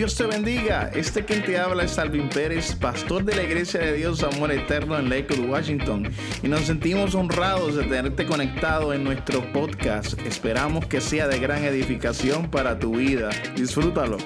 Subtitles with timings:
[0.00, 0.90] Dios te bendiga.
[0.94, 4.98] Este quien te habla es Alvin Pérez, pastor de la Iglesia de Dios Amor Eterno
[4.98, 6.10] en Lakewood, Washington.
[6.42, 10.18] Y nos sentimos honrados de tenerte conectado en nuestro podcast.
[10.20, 13.28] Esperamos que sea de gran edificación para tu vida.
[13.54, 14.16] Disfrútalo.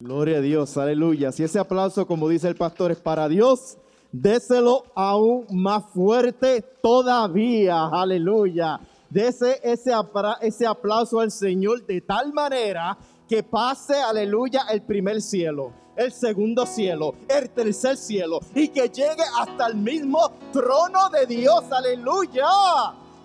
[0.00, 1.30] Gloria a Dios, aleluya.
[1.30, 3.78] Si ese aplauso, como dice el pastor, es para Dios,
[4.10, 7.86] déselo aún más fuerte todavía.
[7.92, 8.80] Aleluya.
[9.14, 12.98] Dese ese, aplauso al Señor de tal manera
[13.28, 19.22] que pase, aleluya, el primer cielo, el segundo cielo, el tercer cielo y que llegue
[19.38, 22.44] hasta el mismo trono de Dios, aleluya,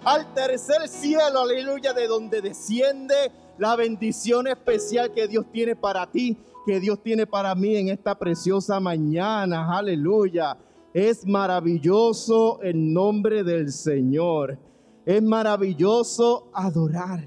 [0.03, 6.37] al tercer cielo, aleluya, de donde desciende la bendición especial que Dios tiene para ti,
[6.65, 10.57] que Dios tiene para mí en esta preciosa mañana, aleluya.
[10.93, 14.57] Es maravilloso el nombre del Señor.
[15.05, 17.23] Es maravilloso adorar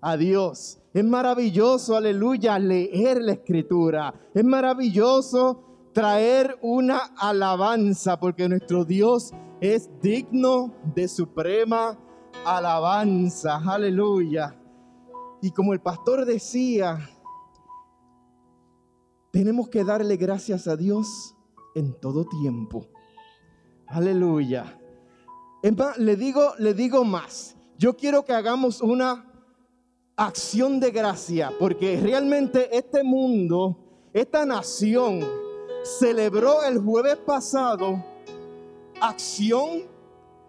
[0.00, 0.79] a Dios.
[0.92, 4.12] Es maravilloso, aleluya, leer la escritura.
[4.34, 11.96] Es maravilloso traer una alabanza porque nuestro Dios es digno de suprema
[12.44, 13.56] alabanza.
[13.64, 14.56] Aleluya.
[15.40, 16.98] Y como el pastor decía,
[19.30, 21.36] tenemos que darle gracias a Dios
[21.76, 22.88] en todo tiempo.
[23.86, 24.76] Aleluya.
[25.98, 27.56] Le digo, le digo más.
[27.78, 29.29] Yo quiero que hagamos una
[30.20, 33.78] acción de gracia, porque realmente este mundo,
[34.12, 35.26] esta nación,
[35.98, 38.04] celebró el jueves pasado
[39.00, 39.84] acción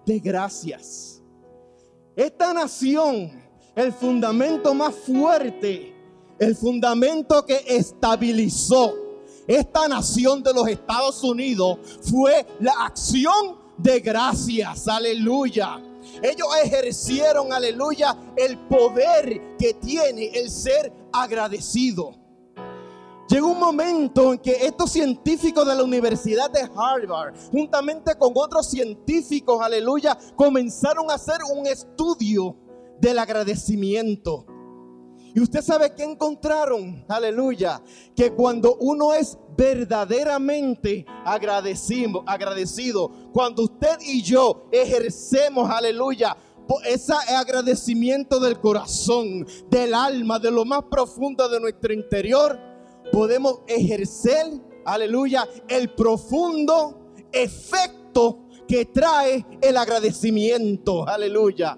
[0.05, 1.23] de gracias.
[2.17, 3.31] Esta nación,
[3.73, 5.95] el fundamento más fuerte,
[6.37, 8.93] el fundamento que estabilizó
[9.47, 14.89] esta nación de los Estados Unidos fue la acción de gracias.
[14.89, 15.81] Aleluya.
[16.21, 22.15] Ellos ejercieron, aleluya, el poder que tiene el ser agradecido.
[23.31, 28.69] Llegó un momento en que estos científicos de la Universidad de Harvard, juntamente con otros
[28.69, 32.57] científicos, aleluya, comenzaron a hacer un estudio
[32.99, 34.45] del agradecimiento.
[35.33, 37.81] Y usted sabe que encontraron, aleluya,
[38.15, 46.35] que cuando uno es verdaderamente agradecido, agradecido, cuando usted y yo ejercemos, aleluya,
[46.85, 52.57] ese agradecimiento del corazón, del alma, de lo más profundo de nuestro interior,
[53.11, 54.47] podemos ejercer,
[54.85, 61.77] aleluya, el profundo efecto que trae el agradecimiento, aleluya.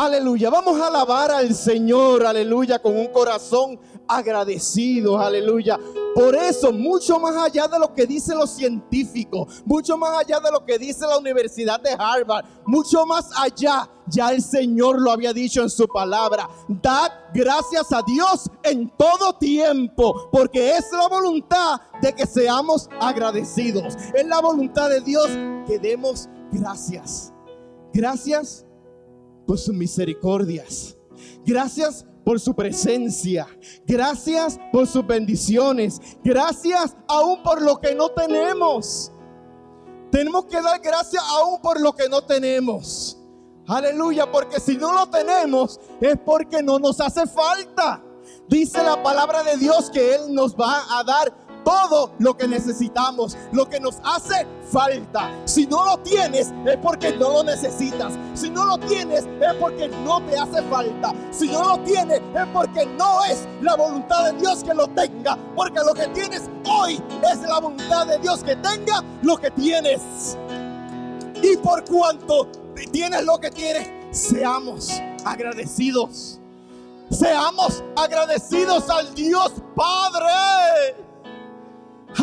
[0.00, 0.48] Aleluya.
[0.48, 5.76] Vamos a alabar al Señor, aleluya, con un corazón agradecido, aleluya.
[6.14, 10.52] Por eso, mucho más allá de lo que dicen los científicos, mucho más allá de
[10.52, 15.32] lo que dice la Universidad de Harvard, mucho más allá, ya el Señor lo había
[15.32, 16.48] dicho en su palabra.
[16.68, 23.96] Dad gracias a Dios en todo tiempo, porque es la voluntad de que seamos agradecidos.
[24.14, 25.26] Es la voluntad de Dios
[25.66, 27.32] que demos gracias.
[27.92, 28.64] Gracias
[29.48, 30.94] por sus misericordias.
[31.46, 33.46] Gracias por su presencia.
[33.86, 35.98] Gracias por sus bendiciones.
[36.22, 39.10] Gracias aún por lo que no tenemos.
[40.12, 43.18] Tenemos que dar gracias aún por lo que no tenemos.
[43.66, 48.04] Aleluya, porque si no lo tenemos es porque no nos hace falta.
[48.50, 53.36] Dice la palabra de Dios que Él nos va a dar todo lo que necesitamos,
[53.52, 55.30] lo que nos hace falta.
[55.44, 58.14] Si no lo tienes es porque no lo necesitas.
[58.32, 61.12] Si no lo tienes es porque no te hace falta.
[61.30, 65.36] Si no lo tienes es porque no es la voluntad de Dios que lo tenga.
[65.54, 70.38] Porque lo que tienes hoy es la voluntad de Dios que tenga lo que tienes.
[71.42, 72.48] Y por cuanto
[72.90, 74.90] tienes lo que tienes, seamos
[75.22, 76.40] agradecidos.
[77.10, 81.07] Seamos agradecidos al Dios Padre.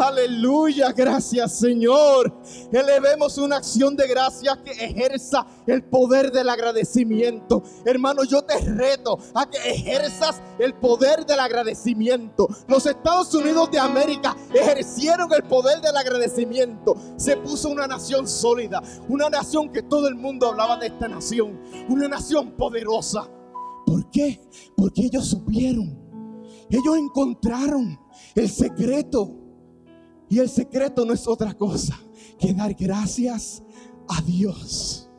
[0.01, 2.33] Aleluya, gracias Señor.
[2.71, 7.63] Elevemos una acción de gracias que ejerza el poder del agradecimiento.
[7.85, 12.49] Hermano, yo te reto a que ejerzas el poder del agradecimiento.
[12.67, 16.95] Los Estados Unidos de América ejercieron el poder del agradecimiento.
[17.15, 21.61] Se puso una nación sólida, una nación que todo el mundo hablaba de esta nación,
[21.87, 23.29] una nación poderosa.
[23.85, 24.41] ¿Por qué?
[24.75, 25.97] Porque ellos supieron,
[26.69, 27.97] ellos encontraron
[28.35, 29.44] el secreto
[30.35, 31.97] y el secreto no es otra cosa
[32.37, 33.63] que dar gracias
[34.09, 35.09] a Dios.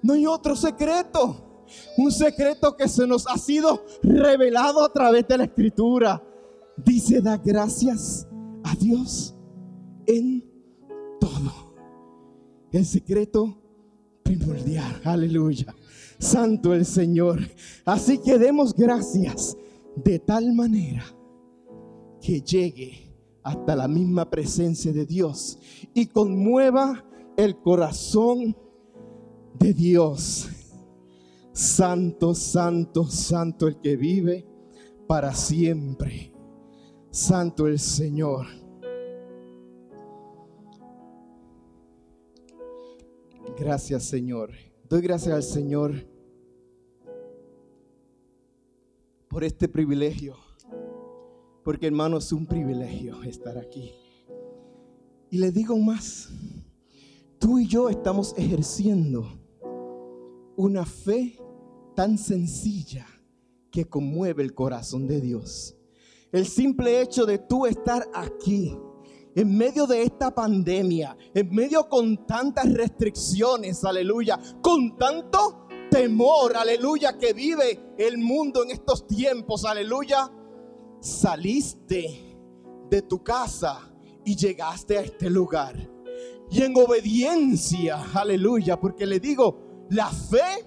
[0.00, 1.66] No hay otro secreto.
[1.98, 6.22] Un secreto que se nos ha sido revelado a través de la escritura.
[6.74, 8.26] Dice, da gracias
[8.64, 9.34] a Dios
[10.06, 10.42] en
[11.20, 11.74] todo.
[12.72, 13.60] El secreto
[14.22, 15.02] primordial.
[15.04, 15.76] Aleluya.
[16.18, 17.40] Santo el Señor.
[17.84, 19.54] Así que demos gracias
[19.96, 21.04] de tal manera
[22.22, 23.05] que llegue
[23.46, 25.56] hasta la misma presencia de Dios
[25.94, 27.04] y conmueva
[27.36, 28.56] el corazón
[29.56, 30.48] de Dios.
[31.52, 34.44] Santo, santo, santo el que vive
[35.06, 36.32] para siempre.
[37.12, 38.46] Santo el Señor.
[43.56, 44.50] Gracias Señor.
[44.88, 46.04] Doy gracias al Señor
[49.28, 50.45] por este privilegio.
[51.66, 53.92] Porque hermano es un privilegio estar aquí.
[55.30, 56.28] Y le digo más,
[57.40, 59.26] tú y yo estamos ejerciendo
[60.54, 61.36] una fe
[61.96, 63.04] tan sencilla
[63.72, 65.76] que conmueve el corazón de Dios.
[66.30, 68.72] El simple hecho de tú estar aquí,
[69.34, 77.18] en medio de esta pandemia, en medio con tantas restricciones, aleluya, con tanto temor, aleluya,
[77.18, 80.30] que vive el mundo en estos tiempos, aleluya,
[81.00, 82.38] saliste
[82.90, 83.92] de tu casa
[84.24, 85.76] y llegaste a este lugar.
[86.50, 90.66] Y en obediencia, aleluya, porque le digo, la fe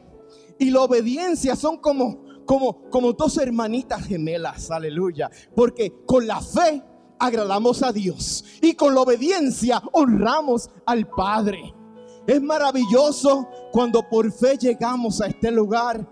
[0.57, 5.29] y la obediencia son como como, como dos hermanitas gemelas, aleluya.
[5.55, 6.83] Porque con la fe
[7.19, 11.75] agradamos a Dios y con la obediencia honramos al Padre.
[12.25, 16.09] Es maravilloso cuando por fe llegamos a este lugar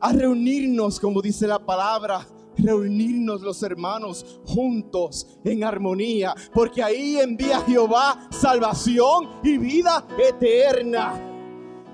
[0.00, 7.60] a reunirnos, como dice la palabra, reunirnos los hermanos juntos en armonía, porque ahí envía
[7.60, 11.20] Jehová salvación y vida eterna.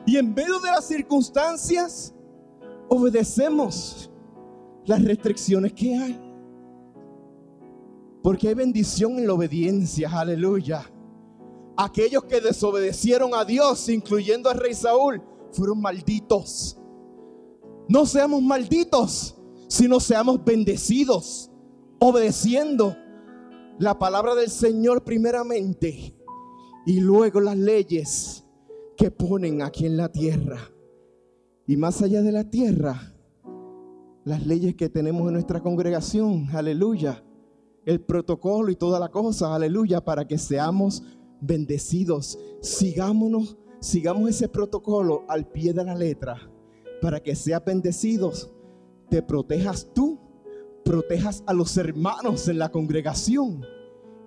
[0.06, 2.14] Y en medio de las circunstancias,
[2.88, 4.10] obedecemos
[4.84, 6.20] las restricciones que hay.
[8.22, 10.84] Porque hay bendición en la obediencia, aleluya.
[11.76, 15.22] Aquellos que desobedecieron a Dios, incluyendo al rey Saúl,
[15.52, 16.76] fueron malditos.
[17.88, 19.39] No seamos malditos,
[19.70, 21.48] sino seamos bendecidos,
[22.00, 22.96] obedeciendo
[23.78, 26.12] la palabra del Señor primeramente
[26.84, 28.44] y luego las leyes
[28.96, 30.58] que ponen aquí en la tierra.
[31.68, 33.14] Y más allá de la tierra,
[34.24, 37.24] las leyes que tenemos en nuestra congregación, aleluya,
[37.86, 41.04] el protocolo y toda la cosa, aleluya, para que seamos
[41.40, 42.40] bendecidos.
[42.60, 46.50] Sigámonos, sigamos ese protocolo al pie de la letra,
[47.00, 48.50] para que seas bendecidos,
[49.10, 50.18] te protejas tú,
[50.84, 53.66] protejas a los hermanos en la congregación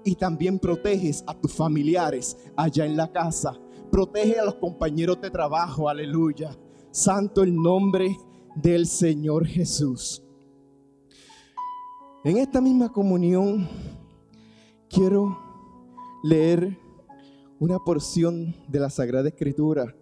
[0.03, 3.57] y también proteges a tus familiares allá en la casa.
[3.89, 6.55] Protege a los compañeros de trabajo, aleluya
[6.93, 8.15] santo el nombre
[8.55, 10.23] del Señor Jesús.
[12.23, 13.67] En esta misma comunión
[14.87, 15.35] quiero
[16.23, 16.77] leer
[17.59, 19.95] una porción de la Sagrada Escritura,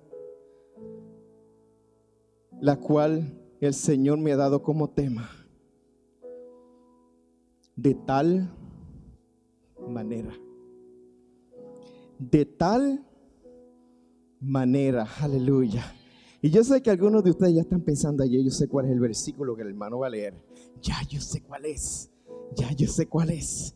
[2.59, 5.29] la cual el Señor me ha dado como tema.
[7.75, 8.53] De tal
[9.87, 10.33] manera.
[12.19, 13.05] De tal
[14.39, 15.95] manera, aleluya
[16.43, 18.91] y yo sé que algunos de ustedes ya están pensando, ya yo sé cuál es
[18.91, 20.33] el versículo que el hermano va a leer.
[20.81, 22.09] Ya yo sé cuál es.
[22.55, 23.75] Ya yo sé cuál es.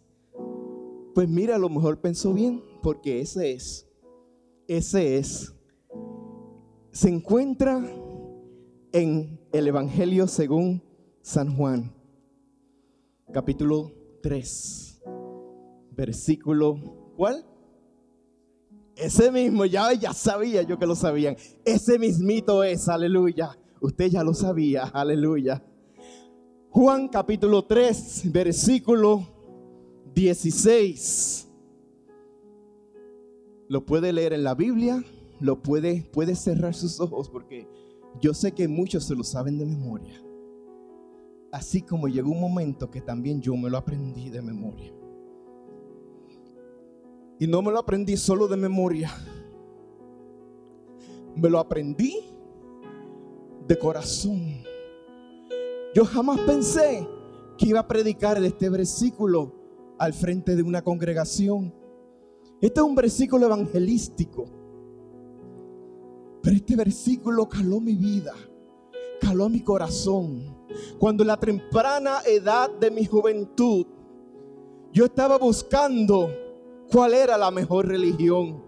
[1.13, 3.87] Pues mira, a lo mejor pensó bien, porque ese es.
[4.67, 5.53] Ese es.
[6.91, 7.87] Se encuentra
[8.91, 10.83] en el Evangelio según
[11.21, 11.93] San Juan,
[13.31, 15.01] capítulo 3,
[15.91, 17.45] versículo, ¿cuál?
[18.97, 21.37] Ese mismo, ya, ya sabía yo que lo sabían.
[21.63, 23.57] Ese mismito es, aleluya.
[23.79, 25.63] Usted ya lo sabía, aleluya.
[26.69, 29.25] Juan capítulo 3, versículo
[30.13, 31.47] 16.
[33.69, 35.01] Lo puede leer en la Biblia,
[35.39, 37.84] lo puede, puede cerrar sus ojos porque
[38.21, 40.21] yo sé que muchos se lo saben de memoria.
[41.51, 44.93] Así como llegó un momento que también yo me lo aprendí de memoria.
[47.39, 49.11] Y no me lo aprendí solo de memoria.
[51.35, 52.19] Me lo aprendí
[53.67, 54.63] de corazón.
[55.93, 57.07] Yo jamás pensé
[57.57, 59.53] que iba a predicar este versículo
[59.97, 61.73] al frente de una congregación.
[62.61, 64.45] Este es un versículo evangelístico.
[66.45, 68.35] Pero este versículo caló mi vida,
[69.19, 70.55] caló mi corazón.
[70.99, 73.87] Cuando en la temprana edad de mi juventud
[74.93, 76.29] yo estaba buscando
[76.91, 78.63] cuál era la mejor religión.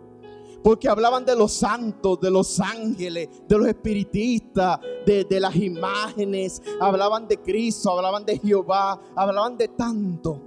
[0.64, 6.64] Porque hablaban de los santos, de los ángeles, de los espiritistas, de, de, las imágenes.
[6.82, 10.42] Hablaban de Cristo, hablaban de Jehová, hablaban de tanto.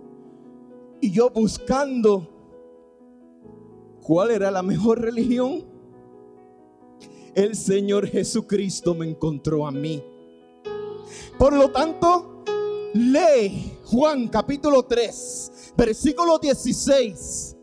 [1.00, 2.28] Y yo buscando
[4.02, 5.69] cuál era la mejor religión,
[7.34, 10.02] el Señor Jesucristo me encontró a mí.
[11.38, 12.44] Por lo tanto,
[12.94, 17.56] lee Juan capítulo 3, versículo 16.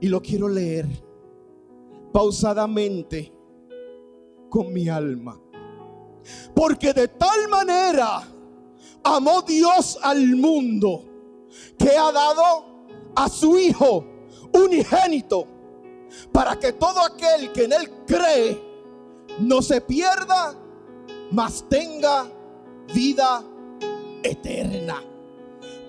[0.00, 0.86] Y lo quiero leer
[2.12, 3.32] pausadamente
[4.48, 5.40] con mi alma.
[6.54, 8.22] Porque de tal manera
[9.02, 11.04] amó Dios al mundo
[11.78, 14.04] que ha dado a su Hijo
[14.52, 15.57] unigénito
[16.32, 18.62] para que todo aquel que en Él cree
[19.40, 20.54] no se pierda,
[21.30, 22.30] mas tenga
[22.94, 23.44] vida
[24.22, 25.02] eterna.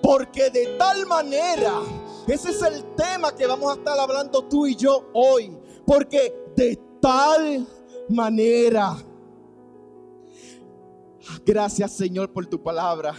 [0.02, 1.80] Porque de tal manera,
[2.26, 5.56] ese es el tema que vamos a estar hablando tú y yo hoy.
[5.86, 7.66] Porque de tal
[8.08, 8.96] manera.
[11.44, 13.14] Gracias Señor por tu palabra.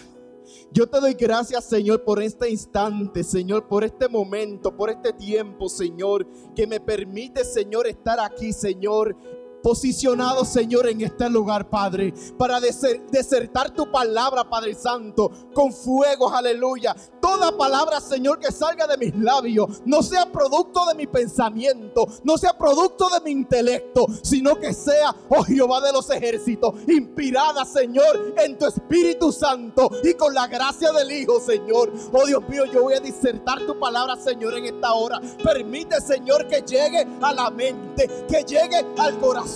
[0.74, 5.68] Yo te doy gracias, Señor, por este instante, Señor, por este momento, por este tiempo,
[5.68, 6.26] Señor,
[6.56, 9.18] que me permite, Señor, estar aquí, Señor,
[9.62, 16.96] posicionado, Señor, en este lugar, Padre, para desertar tu palabra, Padre Santo, con fuego, aleluya.
[17.22, 22.38] Toda palabra, Señor, que salga de mis labios, no sea producto de mi pensamiento, no
[22.38, 28.34] sea producto de mi intelecto, sino que sea, oh Jehová de los ejércitos, inspirada, Señor,
[28.38, 31.92] en tu Espíritu Santo y con la gracia del Hijo, Señor.
[32.12, 35.22] Oh Dios mío, yo voy a disertar tu palabra, Señor, en esta hora.
[35.44, 39.51] Permite, Señor, que llegue a la mente, que llegue al corazón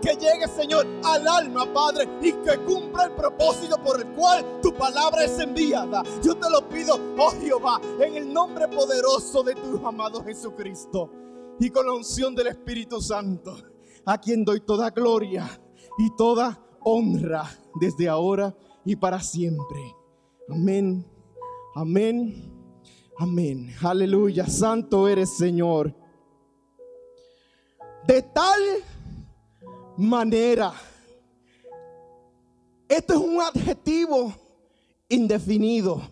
[0.00, 4.72] que llegue, Señor, al alma, Padre, y que cumpla el propósito por el cual tu
[4.74, 6.02] palabra es enviada.
[6.22, 11.10] Yo te lo pido, oh Jehová, en el nombre poderoso de tu amado Jesucristo
[11.60, 13.56] y con la unción del Espíritu Santo,
[14.04, 15.48] a quien doy toda gloria
[15.98, 17.48] y toda honra
[17.80, 19.94] desde ahora y para siempre.
[20.48, 21.06] Amén,
[21.74, 22.52] amén,
[23.18, 23.74] amén.
[23.82, 25.94] Aleluya, santo eres Señor.
[28.06, 28.60] De tal
[29.96, 30.72] manera.
[32.88, 34.32] Esto es un adjetivo
[35.08, 36.02] indefinido,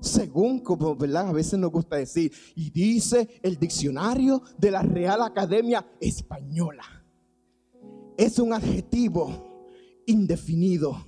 [0.00, 1.28] según como ¿verdad?
[1.28, 6.84] a veces nos gusta decir, y dice el diccionario de la Real Academia Española.
[8.16, 9.64] Es un adjetivo
[10.06, 11.06] indefinido.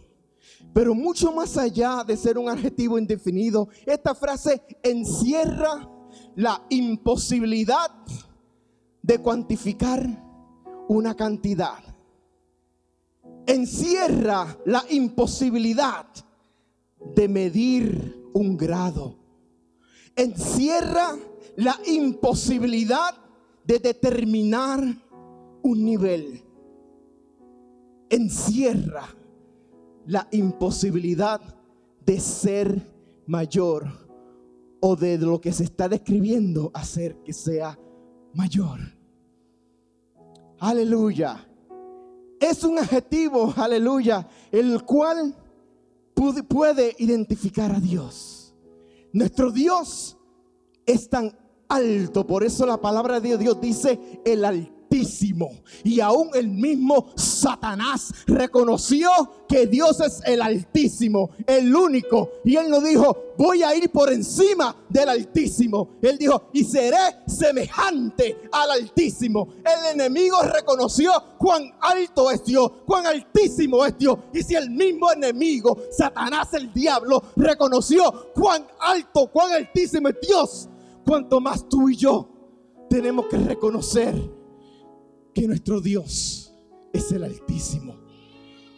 [0.72, 5.90] Pero mucho más allá de ser un adjetivo indefinido, esta frase encierra
[6.34, 7.90] la imposibilidad
[9.02, 10.06] de cuantificar
[10.88, 11.91] una cantidad
[13.46, 16.06] encierra la imposibilidad
[17.14, 19.16] de medir un grado.
[20.16, 21.16] Encierra
[21.56, 23.14] la imposibilidad
[23.64, 24.82] de determinar
[25.62, 26.42] un nivel.
[28.10, 29.08] Encierra
[30.06, 31.40] la imposibilidad
[32.04, 32.90] de ser
[33.26, 33.86] mayor
[34.80, 37.78] o de lo que se está describiendo hacer que sea
[38.34, 38.80] mayor.
[40.58, 41.51] Aleluya
[42.42, 45.34] es un adjetivo, aleluya, el cual
[46.48, 48.54] puede identificar a Dios.
[49.12, 50.16] Nuestro Dios
[50.84, 51.36] es tan
[51.68, 54.44] alto, por eso la palabra de Dios dice el
[54.92, 59.10] alto y aún el mismo Satanás reconoció
[59.48, 62.30] que Dios es el Altísimo, el único.
[62.44, 65.90] Y él no dijo, voy a ir por encima del Altísimo.
[66.02, 66.96] Él dijo, y seré
[67.26, 69.48] semejante al Altísimo.
[69.64, 74.16] El enemigo reconoció cuán alto es Dios, cuán altísimo es Dios.
[74.32, 80.68] Y si el mismo enemigo, Satanás el diablo, reconoció cuán alto, cuán altísimo es Dios,
[81.04, 82.28] cuanto más tú y yo
[82.88, 84.41] tenemos que reconocer
[85.34, 86.54] que nuestro Dios
[86.92, 87.96] es el Altísimo.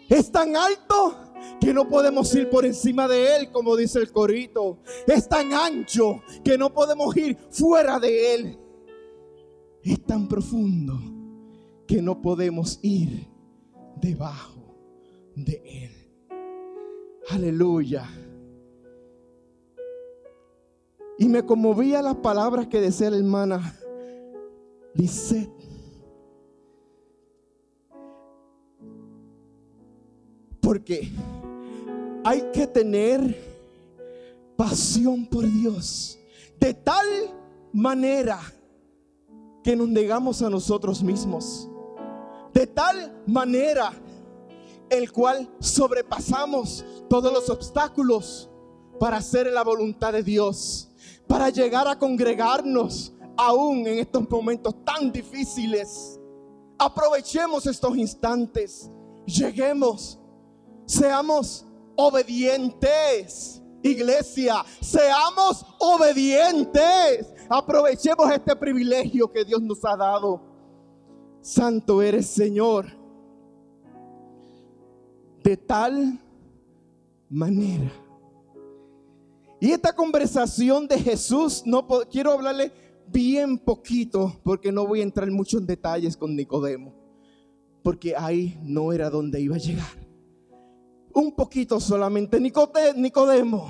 [0.08, 1.16] Es tan alto
[1.60, 4.78] que no podemos ir por encima de Él, como dice el corito.
[5.06, 8.58] Es tan ancho que no podemos ir fuera de Él.
[9.82, 10.98] Es tan profundo
[11.86, 13.28] que no podemos ir
[14.00, 14.76] debajo
[15.34, 15.90] de Él.
[17.30, 18.08] Aleluya.
[21.18, 23.78] Y me conmovía las palabras que decía la hermana
[24.94, 25.63] Lisette
[30.74, 31.08] Porque
[32.24, 33.40] hay que tener
[34.56, 36.18] pasión por Dios
[36.58, 37.06] de tal
[37.72, 38.40] manera
[39.62, 41.70] que nos negamos a nosotros mismos.
[42.52, 43.92] De tal manera
[44.90, 48.50] el cual sobrepasamos todos los obstáculos
[48.98, 50.88] para hacer la voluntad de Dios,
[51.28, 56.18] para llegar a congregarnos aún en estos momentos tan difíciles.
[56.76, 58.90] Aprovechemos estos instantes,
[59.24, 60.18] lleguemos
[60.86, 63.62] Seamos obedientes.
[63.82, 67.32] Iglesia, seamos obedientes.
[67.50, 70.40] Aprovechemos este privilegio que Dios nos ha dado.
[71.42, 72.86] Santo eres Señor.
[75.42, 76.18] De tal
[77.28, 77.92] manera.
[79.60, 82.72] Y esta conversación de Jesús, no quiero hablarle
[83.06, 86.94] bien poquito, porque no voy a entrar mucho en detalles con Nicodemo,
[87.82, 90.03] porque ahí no era donde iba a llegar.
[91.14, 93.68] Un poquito solamente, Nicodemo,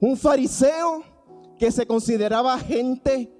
[0.00, 1.02] un fariseo
[1.58, 3.32] que se consideraba gente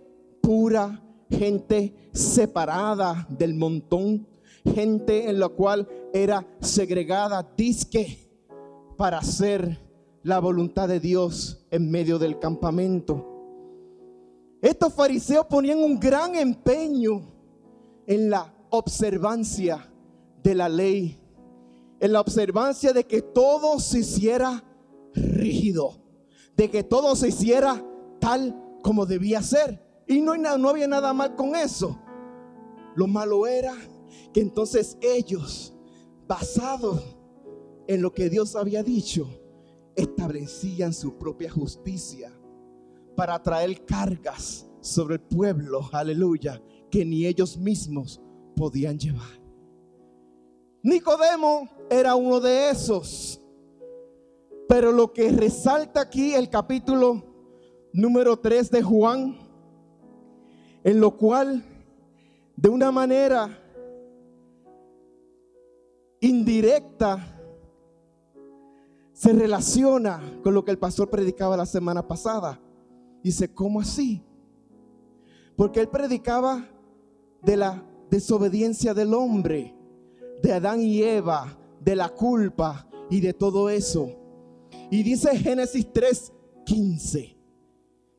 [0.43, 1.01] pura,
[1.31, 4.27] gente separada del montón,
[4.65, 8.29] gente en la cual era segregada, disque,
[8.97, 9.79] para hacer
[10.25, 13.29] la voluntad de Dios en medio del campamento.
[14.61, 17.23] Estos fariseos ponían un gran empeño
[18.07, 19.93] en la observancia
[20.43, 21.19] de la ley,
[22.03, 24.65] en la observancia de que todo se hiciera
[25.15, 26.03] rígido,
[26.57, 27.81] de que todo se hiciera
[28.19, 29.81] tal como debía ser.
[30.09, 30.33] Y no,
[30.69, 31.97] había nada mal con eso.
[32.97, 33.77] Lo malo era
[34.35, 35.75] que entonces ellos,
[36.27, 37.17] basados
[37.87, 39.29] en lo que Dios había dicho,
[39.95, 42.33] establecían su propia justicia
[43.15, 48.21] para traer cargas sobre el pueblo, aleluya, que ni ellos mismos
[48.57, 49.41] podían llevar.
[50.83, 53.41] Nicodemo era uno de esos.
[54.69, 57.23] Pero lo que resalta aquí el capítulo
[57.93, 59.37] número 3 de Juan,
[60.83, 61.63] en lo cual
[62.57, 63.59] de una manera
[66.21, 67.29] indirecta
[69.13, 72.59] se relaciona con lo que el pastor predicaba la semana pasada.
[73.23, 74.25] Dice, ¿cómo así?
[75.57, 76.67] Porque él predicaba
[77.43, 79.77] de la desobediencia del hombre,
[80.43, 84.09] de Adán y Eva, de la culpa y de todo eso.
[84.91, 87.37] Y dice Génesis 3:15,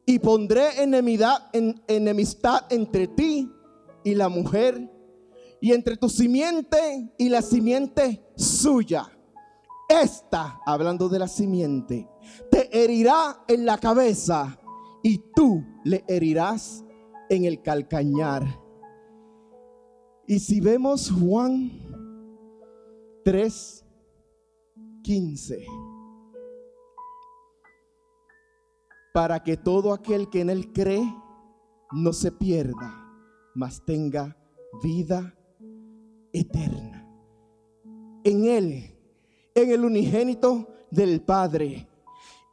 [0.06, 3.50] y pondré enemistad, en, enemistad entre ti
[4.04, 4.90] y la mujer,
[5.62, 9.10] y entre tu simiente y la simiente suya.
[9.88, 12.08] Esta, hablando de la simiente,
[12.50, 14.58] te herirá en la cabeza
[15.04, 16.84] y tú le herirás
[17.30, 18.60] en el calcañar.
[20.26, 21.83] Y si vemos Juan
[23.24, 23.86] 3,
[25.04, 25.66] 15.
[29.14, 31.04] Para que todo aquel que en él cree
[31.92, 32.94] no se pierda,
[33.54, 34.36] mas tenga
[34.82, 35.36] vida
[36.32, 37.08] eterna.
[38.24, 38.98] En él,
[39.54, 41.88] en el unigénito del Padre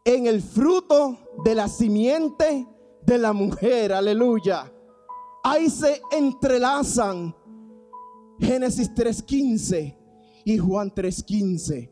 [0.04, 2.66] en el fruto de la simiente
[3.02, 3.92] de la mujer.
[3.92, 4.72] Aleluya.
[5.42, 7.34] Ahí se entrelazan
[8.38, 9.96] Génesis 3.15
[10.44, 11.90] y Juan 3.15.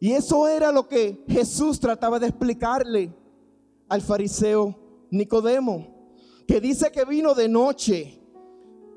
[0.00, 3.14] Y eso era lo que Jesús trataba de explicarle
[3.88, 4.74] al fariseo
[5.10, 6.14] Nicodemo,
[6.46, 8.16] que dice que vino de noche.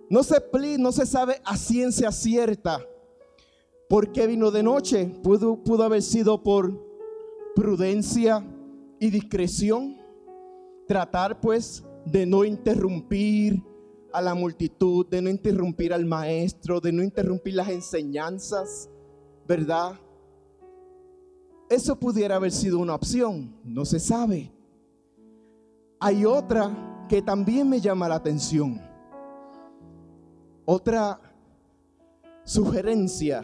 [0.10, 0.42] No se,
[0.78, 2.86] no se sabe a ciencia cierta
[3.94, 5.06] ¿Por qué vino de noche?
[5.22, 6.84] Pudo, pudo haber sido por
[7.56, 8.44] prudencia
[9.00, 9.98] y discreción.
[10.88, 13.62] Tratar pues de no interrumpir
[14.14, 18.90] a la multitud, de no interrumpir al maestro, de no interrumpir las enseñanzas,
[19.48, 20.00] ¿verdad?
[21.70, 24.52] Eso pudiera haber sido una opción, no se sabe.
[26.00, 28.80] Hay otra que también me llama la atención.
[30.66, 31.20] Otra
[32.44, 33.44] sugerencia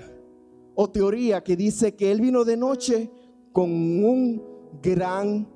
[0.75, 3.11] o teoría que dice que él vino de noche
[3.51, 4.43] con un
[4.81, 5.47] gran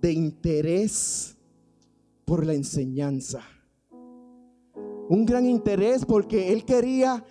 [0.00, 1.36] de interés
[2.24, 3.42] por la enseñanza.
[5.12, 7.22] Un gran interés porque él quería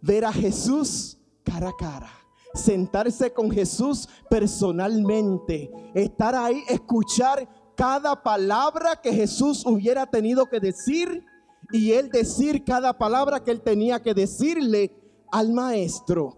[0.00, 2.10] ver a Jesús cara a cara,
[2.54, 11.24] sentarse con Jesús personalmente, estar ahí, escuchar cada palabra que Jesús hubiera tenido que decir
[11.72, 14.92] y él decir cada palabra que él tenía que decirle
[15.32, 16.36] al maestro.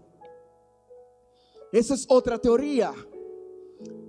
[1.71, 2.91] Esa es otra teoría.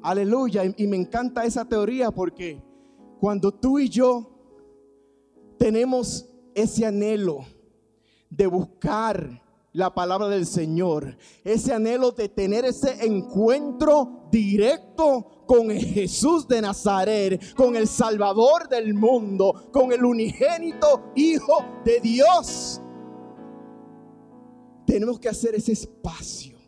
[0.03, 0.63] Aleluya.
[0.75, 2.63] Y me encanta esa teoría porque
[3.21, 4.31] cuando tú y yo
[5.59, 6.25] tenemos
[6.63, 7.47] ese anhelo
[8.31, 9.43] de buscar
[9.73, 17.55] la palabra del Señor, ese anhelo de tener ese encuentro directo con Jesús de Nazaret,
[17.55, 22.81] con el Salvador del mundo, con el unigénito Hijo de Dios.
[24.87, 26.59] Tenemos que hacer ese espacio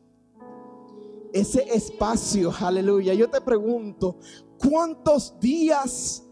[1.33, 3.15] ese espacio, aleluya.
[3.15, 4.19] Yo te pregunto,
[4.59, 6.25] ¿cuántos días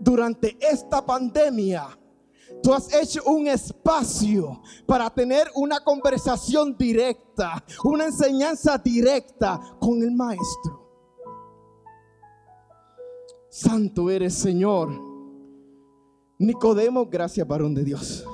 [0.00, 1.97] durante esta pandemia
[2.62, 10.12] tú has hecho un espacio para tener una conversación directa, una enseñanza directa con el
[10.12, 10.88] maestro?
[13.50, 14.90] Santo eres, Señor.
[16.38, 18.24] Nicodemo, gracias, varón de Dios.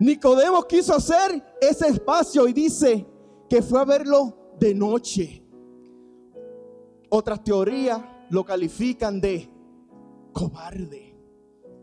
[0.00, 3.06] Nicodemo quiso hacer ese espacio y dice
[3.48, 5.44] que fue a verlo de noche.
[7.10, 9.50] Otras teorías lo califican de
[10.32, 11.16] cobarde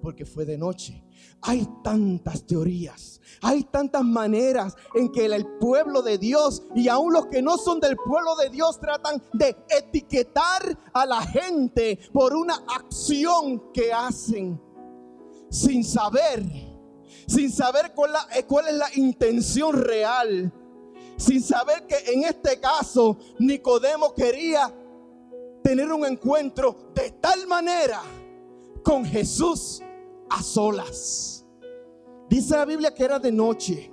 [0.01, 1.04] porque fue de noche.
[1.41, 7.27] Hay tantas teorías, hay tantas maneras en que el pueblo de Dios y aún los
[7.27, 12.55] que no son del pueblo de Dios tratan de etiquetar a la gente por una
[12.67, 14.59] acción que hacen
[15.49, 16.43] sin saber,
[17.27, 20.51] sin saber cuál, eh, cuál es la intención real,
[21.17, 24.73] sin saber que en este caso Nicodemo quería
[25.63, 28.01] tener un encuentro de tal manera
[28.83, 29.81] con Jesús
[30.29, 31.45] a solas.
[32.29, 33.91] Dice la Biblia que era de noche.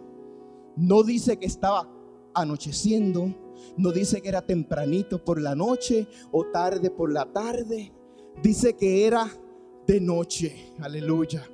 [0.77, 1.89] No dice que estaba
[2.35, 3.35] anocheciendo.
[3.77, 7.93] No dice que era tempranito por la noche o tarde por la tarde.
[8.43, 9.31] Dice que era
[9.87, 10.73] de noche.
[10.81, 11.49] Aleluya.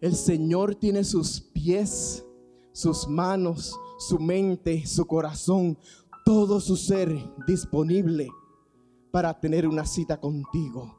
[0.00, 2.26] El Señor tiene sus pies,
[2.72, 5.78] sus manos, su mente, su corazón
[6.24, 7.14] todo su ser
[7.46, 8.30] disponible
[9.10, 10.96] para tener una cita contigo,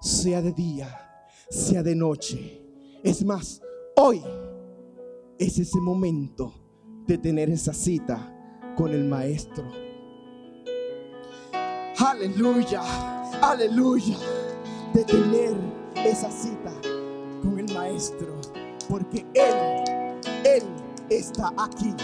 [0.00, 1.03] sea de día,
[1.50, 2.62] sea de noche.
[3.02, 3.60] Es más,
[3.96, 4.22] hoy
[5.38, 6.54] es ese momento
[7.06, 8.30] de tener esa cita
[8.76, 9.64] con el Maestro.
[11.98, 12.82] Aleluya,
[13.40, 14.16] aleluya,
[14.92, 15.54] de tener
[15.96, 16.72] esa cita
[17.42, 18.40] con el Maestro,
[18.88, 20.62] porque Él, Él
[21.08, 21.94] está aquí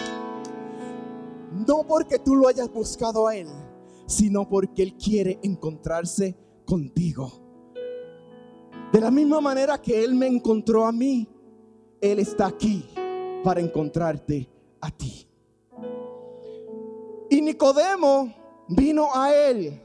[1.66, 3.48] no porque tú lo hayas buscado a Él,
[4.06, 7.49] sino porque Él quiere encontrarse contigo.
[8.92, 11.28] De la misma manera que Él me encontró a mí,
[12.00, 12.84] Él está aquí
[13.44, 14.48] para encontrarte
[14.80, 15.26] a ti.
[17.28, 18.34] Y Nicodemo
[18.68, 19.80] vino a Él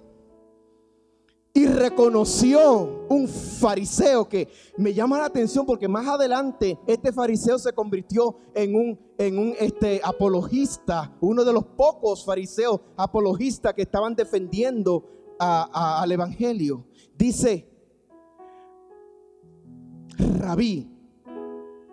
[1.53, 7.71] y reconoció un fariseo que me llama la atención porque más adelante este fariseo se
[7.71, 14.15] convirtió en un, en un este, apologista, uno de los pocos fariseos apologistas que estaban
[14.15, 15.05] defendiendo
[15.39, 16.85] al evangelio.
[17.17, 17.74] Dice,
[20.17, 20.89] rabí,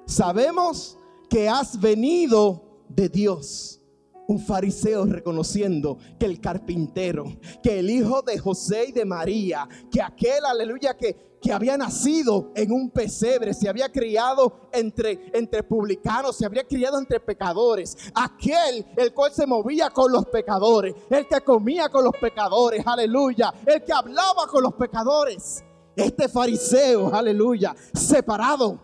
[0.06, 3.82] sabemos que has venido de Dios
[4.28, 7.24] un fariseo reconociendo que el carpintero,
[7.62, 12.52] que el hijo de José y de María, que aquel, aleluya, que, que había nacido
[12.54, 18.86] en un pesebre, se había criado entre, entre publicanos, se había criado entre pecadores, aquel
[18.96, 23.82] el cual se movía con los pecadores, el que comía con los pecadores, aleluya, el
[23.82, 25.64] que hablaba con los pecadores.
[25.96, 28.80] Este fariseo, aleluya, separado,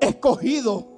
[0.00, 0.88] escogido,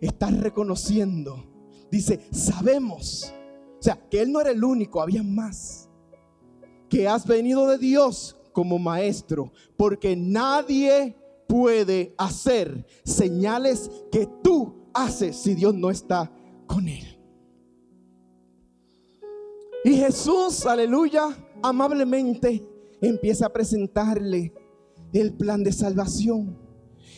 [0.00, 1.48] está reconociendo
[1.90, 3.32] Dice, sabemos.
[3.78, 5.88] O sea, que Él no era el único, había más.
[6.88, 15.36] Que has venido de Dios como maestro, porque nadie puede hacer señales que tú haces
[15.36, 16.30] si Dios no está
[16.66, 17.04] con Él.
[19.84, 21.28] Y Jesús, aleluya,
[21.62, 22.66] amablemente
[23.00, 24.52] empieza a presentarle
[25.12, 26.56] el plan de salvación.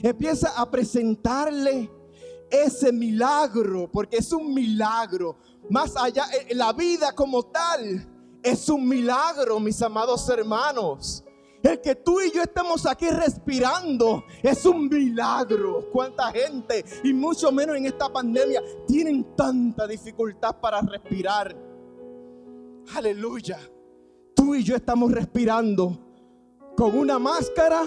[0.03, 1.91] Empieza a presentarle
[2.51, 5.37] ese milagro, porque es un milagro.
[5.69, 8.09] Más allá, eh, la vida como tal
[8.43, 11.25] es un milagro, mis amados hermanos.
[11.63, 15.91] El que tú y yo estemos aquí respirando es un milagro.
[15.93, 21.55] Cuánta gente, y mucho menos en esta pandemia, tienen tanta dificultad para respirar.
[22.95, 23.59] Aleluya.
[24.57, 25.99] Y yo estamos respirando
[26.77, 27.83] con una máscara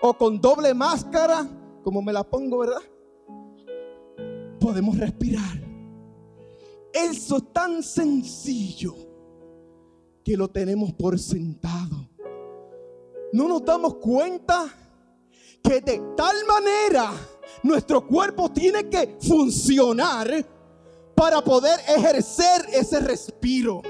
[0.00, 1.46] o con doble máscara,
[1.82, 2.82] como me la pongo, ¿verdad?
[4.64, 5.62] podemos respirar.
[6.90, 8.94] Eso tan sencillo
[10.24, 12.08] que lo tenemos por sentado.
[13.34, 14.74] No nos damos cuenta
[15.62, 17.12] que de tal manera
[17.62, 20.46] nuestro cuerpo tiene que funcionar
[21.14, 23.82] para poder ejercer ese respiro.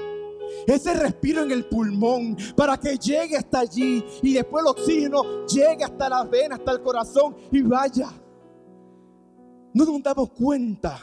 [0.67, 5.83] Ese respiro en el pulmón para que llegue hasta allí y después el oxígeno llegue
[5.83, 8.09] hasta las venas, hasta el corazón y vaya
[9.75, 10.97] no nos damos cuenta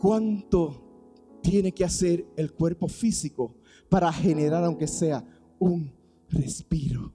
[0.00, 3.56] cuánto tiene que hacer el cuerpo físico
[3.88, 5.24] para generar, aunque sea,
[5.58, 5.92] un
[6.28, 7.12] respiro.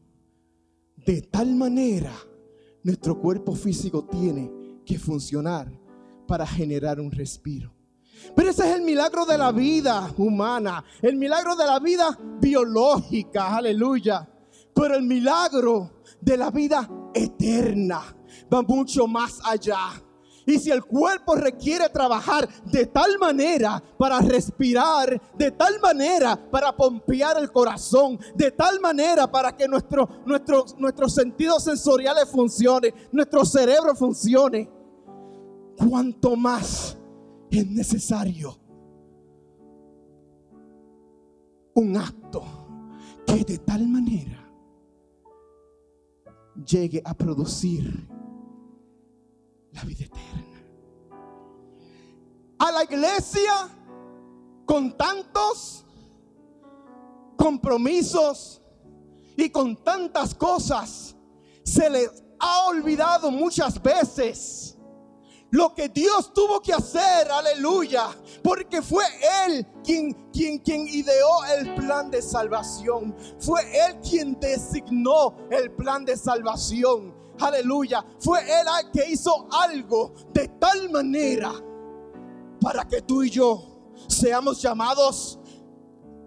[1.06, 2.12] De tal manera,
[2.84, 4.52] nuestro cuerpo físico tiene
[4.86, 5.72] que funcionar
[6.28, 7.74] para generar un respiro.
[8.36, 13.56] Pero ese es el milagro de la vida humana, el milagro de la vida biológica,
[13.56, 14.28] aleluya.
[14.74, 18.02] Pero el milagro de la vida eterna
[18.52, 19.78] va mucho más allá.
[20.46, 26.76] Y si el cuerpo requiere trabajar de tal manera para respirar, de tal manera para
[26.76, 33.46] pompear el corazón, de tal manera para que nuestro, nuestro, nuestros sentidos sensoriales funcionen, nuestro
[33.46, 34.70] cerebro funcione,
[35.78, 36.98] cuanto más
[37.60, 38.58] es necesario
[41.76, 42.44] un acto
[43.28, 44.40] que de tal manera
[46.66, 48.08] llegue a producir
[49.72, 50.64] la vida eterna.
[52.60, 53.70] A la iglesia
[54.66, 55.86] con tantos
[57.38, 58.62] compromisos
[59.36, 61.16] y con tantas cosas
[61.64, 64.73] se les ha olvidado muchas veces
[65.54, 68.08] lo que Dios tuvo que hacer, aleluya,
[68.42, 69.04] porque fue
[69.46, 76.06] Él quien, quien, quien ideó el plan de salvación, fue Él quien designó el plan
[76.06, 81.52] de salvación, aleluya, fue Él que hizo algo de tal manera
[82.60, 85.38] para que tú y yo seamos llamados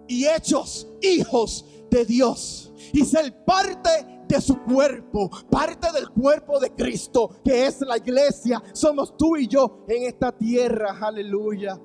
[0.07, 6.71] y hechos hijos de Dios y ser parte de su cuerpo, parte del cuerpo de
[6.71, 8.61] Cristo, que es la iglesia.
[8.73, 10.97] Somos tú y yo en esta tierra.
[10.99, 11.79] Aleluya.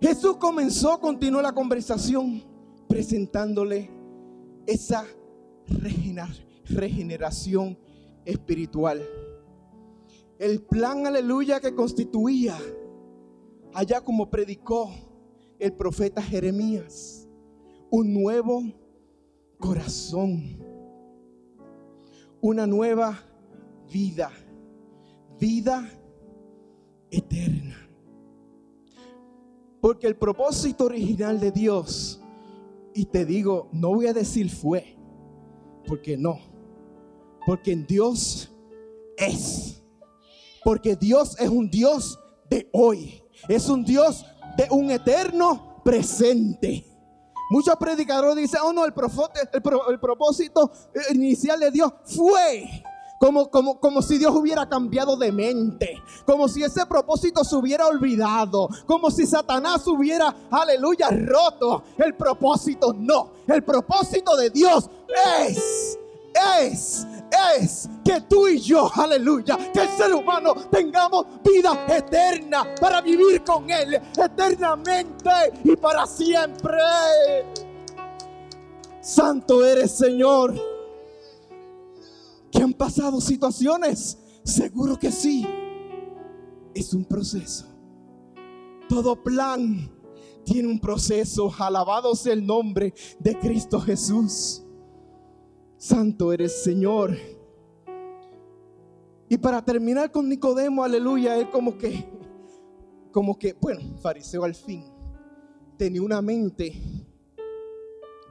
[0.00, 2.44] Jesús comenzó, continuó la conversación
[2.88, 3.90] presentándole
[4.66, 5.04] esa
[6.66, 7.78] regeneración
[8.24, 9.02] espiritual.
[10.38, 12.56] El plan, aleluya, que constituía
[13.72, 14.90] allá como predicó
[15.58, 17.26] el profeta Jeremías,
[17.90, 18.62] un nuevo
[19.64, 20.58] corazón,
[22.42, 23.18] una nueva
[23.90, 24.30] vida,
[25.40, 25.90] vida
[27.10, 27.74] eterna.
[29.80, 32.20] Porque el propósito original de Dios,
[32.94, 34.98] y te digo, no voy a decir fue,
[35.86, 36.38] porque no,
[37.46, 38.52] porque en Dios
[39.16, 39.82] es,
[40.62, 42.18] porque Dios es un Dios
[42.50, 44.26] de hoy, es un Dios
[44.58, 46.93] de un eterno presente.
[47.50, 48.94] Muchos predicadores dicen, oh no, el,
[49.52, 50.70] el, propósito
[51.12, 52.82] inicial de Dios fue
[53.18, 57.86] como, como, como, si Dios hubiera cambiado de mente, como si ese propósito se hubiera
[57.86, 62.92] olvidado, como si Satanás hubiera, aleluya, roto el propósito.
[62.92, 64.90] No, el propósito de Dios
[65.38, 65.98] es,
[66.60, 67.06] es
[67.58, 73.42] es que tú y yo, aleluya, que el ser humano tengamos vida eterna para vivir
[73.42, 75.30] con Él eternamente
[75.64, 76.78] y para siempre.
[79.00, 80.54] Santo eres, Señor.
[82.50, 84.16] ¿Que han pasado situaciones?
[84.44, 85.46] Seguro que sí.
[86.74, 87.66] Es un proceso.
[88.88, 89.90] Todo plan
[90.44, 91.52] tiene un proceso.
[91.58, 94.63] Alabado sea el nombre de Cristo Jesús.
[95.84, 97.14] Santo eres Señor.
[99.28, 102.06] Y para terminar con Nicodemo, aleluya, él como que,
[103.12, 104.82] como que, bueno, fariseo al fin,
[105.76, 106.72] tenía una mente,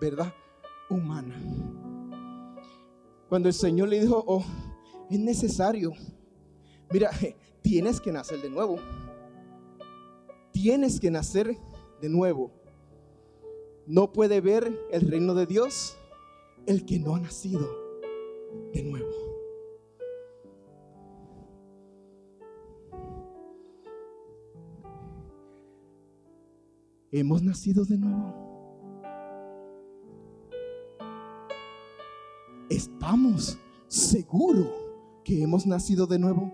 [0.02, 0.34] ¿verdad?
[0.89, 1.39] Humana.
[3.30, 4.44] Cuando el Señor le dijo, oh,
[5.12, 5.94] es necesario,
[6.92, 7.12] mira,
[7.62, 8.80] tienes que nacer de nuevo.
[10.52, 11.56] Tienes que nacer
[12.02, 12.50] de nuevo.
[13.86, 16.00] No puede ver el reino de Dios
[16.65, 17.67] el que no ha nacido
[18.73, 19.12] de nuevo.
[27.12, 28.34] Hemos nacido de nuevo.
[32.69, 34.67] Estamos seguros
[35.23, 36.52] que hemos nacido de nuevo.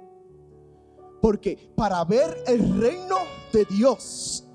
[1.22, 3.16] Porque para ver el reino
[3.54, 4.46] de Dios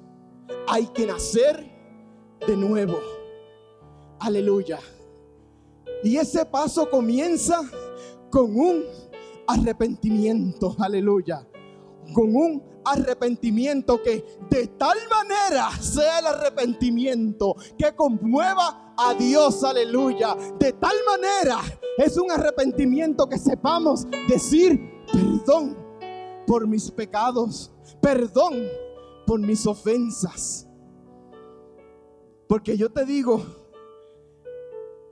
[0.69, 1.71] hay que nacer
[2.47, 2.99] de nuevo.
[4.19, 4.79] Aleluya.
[6.05, 7.63] Y ese paso comienza
[8.31, 8.85] con un
[9.47, 11.49] arrepentimiento, aleluya.
[12.13, 20.37] Con un arrepentimiento que de tal manera sea el arrepentimiento que conmueva a Dios, aleluya.
[20.59, 21.59] De tal manera
[21.97, 24.79] es un arrepentimiento que sepamos decir
[25.11, 25.75] perdón
[26.47, 28.55] por mis pecados, perdón
[29.27, 30.69] por mis ofensas.
[32.47, 33.64] Porque yo te digo,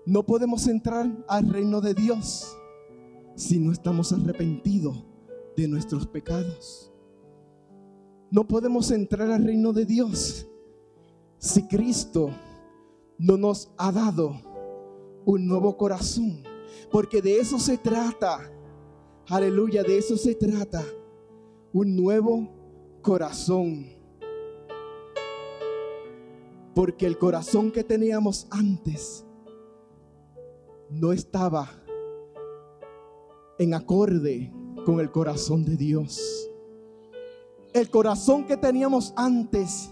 [0.05, 2.57] no podemos entrar al reino de Dios
[3.37, 5.05] si no estamos arrepentidos
[5.57, 6.93] de nuestros pecados.
[8.31, 10.47] No podemos entrar al reino de Dios
[11.39, 12.31] si Cristo
[13.19, 14.41] no nos ha dado
[15.25, 16.43] un nuevo corazón.
[16.91, 18.51] Porque de eso se trata.
[19.29, 20.83] Aleluya, de eso se trata.
[21.73, 22.49] Un nuevo
[23.03, 23.87] corazón.
[26.75, 29.27] Porque el corazón que teníamos antes
[30.93, 31.71] no estaba
[33.59, 34.53] en acorde
[34.85, 36.21] con el corazón de Dios.
[37.73, 39.91] El corazón que teníamos antes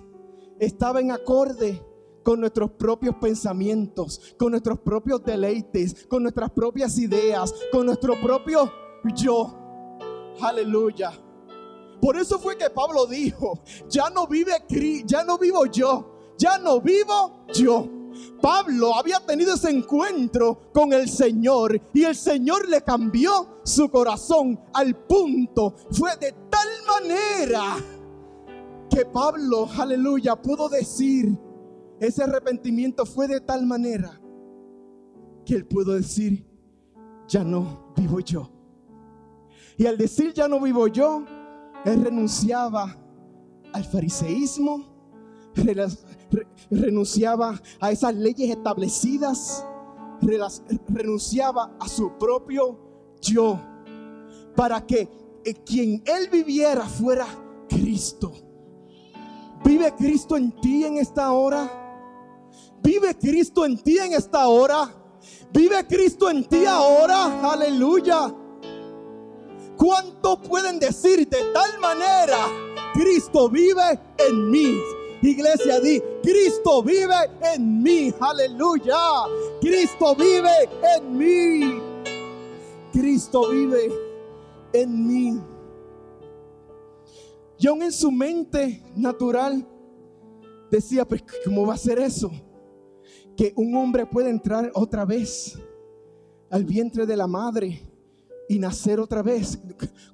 [0.59, 1.83] estaba en acorde
[2.23, 8.71] con nuestros propios pensamientos, con nuestros propios deleites, con nuestras propias ideas, con nuestro propio
[9.15, 9.57] yo.
[10.43, 11.13] Aleluya.
[12.01, 14.53] Por eso fue que Pablo dijo, ya no vive,
[15.07, 18.00] ya no vivo yo, ya no vivo yo.
[18.41, 24.59] Pablo había tenido ese encuentro con el Señor y el Señor le cambió su corazón
[24.73, 25.75] al punto.
[25.91, 27.77] Fue de tal manera
[28.89, 31.37] que Pablo, aleluya, pudo decir,
[32.01, 34.21] ese arrepentimiento fue de tal manera
[35.45, 36.47] que él pudo decir,
[37.29, 38.51] ya no vivo yo.
[39.77, 41.25] Y al decir ya no vivo yo,
[41.85, 42.97] él renunciaba
[43.73, 44.90] al fariseísmo,
[46.71, 49.65] renunciaba a esas leyes establecidas,
[50.89, 52.79] renunciaba a su propio
[53.21, 53.59] yo,
[54.55, 55.09] para que
[55.45, 57.27] eh, quien él viviera fuera
[57.69, 58.33] Cristo.
[59.65, 61.69] ¿Vive Cristo en ti en esta hora?
[62.83, 64.91] ¿Vive Cristo en ti en esta hora?
[65.53, 67.53] ¿Vive Cristo en ti ahora?
[67.53, 68.35] Aleluya.
[69.77, 72.39] ¿Cuánto pueden decir de tal manera?
[72.95, 74.77] Cristo vive en mí.
[75.23, 77.15] Iglesia, di, Cristo vive
[77.55, 78.13] en mí.
[78.21, 78.97] Aleluya.
[79.61, 81.81] Cristo vive en mí.
[82.93, 83.93] Cristo vive
[84.73, 85.41] en mí.
[87.59, 89.67] Y aún en su mente natural
[90.71, 92.31] decía, pues, ¿cómo va a ser eso?
[93.37, 95.59] Que un hombre puede entrar otra vez
[96.49, 97.83] al vientre de la madre
[98.49, 99.59] y nacer otra vez.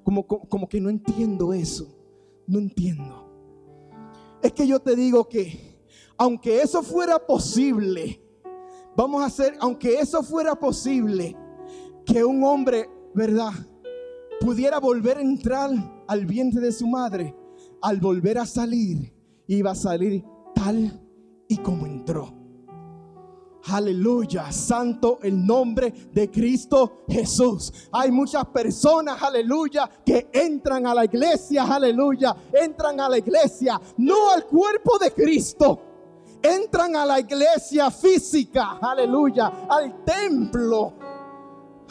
[0.03, 1.87] Como, como, como que no entiendo eso.
[2.45, 3.26] No entiendo.
[4.41, 5.77] Es que yo te digo que,
[6.17, 8.21] aunque eso fuera posible,
[8.95, 11.35] vamos a hacer, aunque eso fuera posible,
[12.05, 13.51] que un hombre, ¿verdad?
[14.39, 15.71] Pudiera volver a entrar
[16.07, 17.35] al vientre de su madre,
[17.81, 19.13] al volver a salir,
[19.47, 20.23] iba a salir
[20.53, 21.01] tal
[21.47, 22.36] y como entró.
[23.69, 27.73] Aleluya, santo el nombre de Cristo Jesús.
[27.91, 34.29] Hay muchas personas, aleluya, que entran a la iglesia, aleluya, entran a la iglesia, no
[34.29, 35.81] al cuerpo de Cristo.
[36.41, 40.93] Entran a la iglesia física, aleluya, al templo.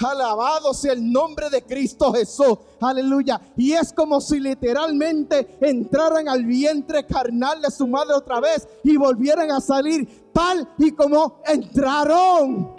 [0.05, 2.59] Alabado sea el nombre de Cristo Jesús.
[2.81, 3.41] Aleluya.
[3.57, 8.97] Y es como si literalmente entraran al vientre carnal de su madre otra vez y
[8.97, 12.77] volvieran a salir tal y como entraron.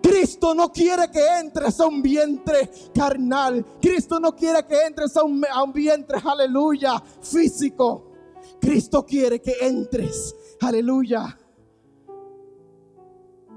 [0.00, 3.64] Cristo no quiere que entres a un vientre carnal.
[3.80, 8.12] Cristo no quiere que entres a un, a un vientre, aleluya, físico.
[8.60, 11.36] Cristo quiere que entres, aleluya,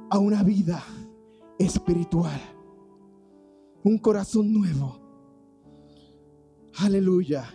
[0.10, 0.84] a una vida
[1.60, 2.41] espiritual
[3.84, 5.00] un corazón nuevo.
[6.80, 7.46] Aleluya.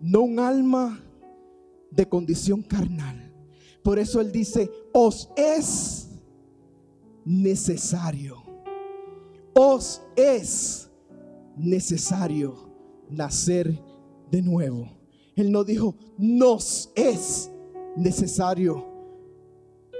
[0.00, 1.00] No un alma
[1.90, 3.25] de condición carnal.
[3.86, 6.08] Por eso Él dice, os es
[7.24, 8.42] necesario.
[9.54, 10.90] Os es
[11.56, 12.68] necesario
[13.08, 13.80] nacer
[14.28, 14.90] de nuevo.
[15.36, 17.48] Él no dijo, nos es
[17.94, 18.84] necesario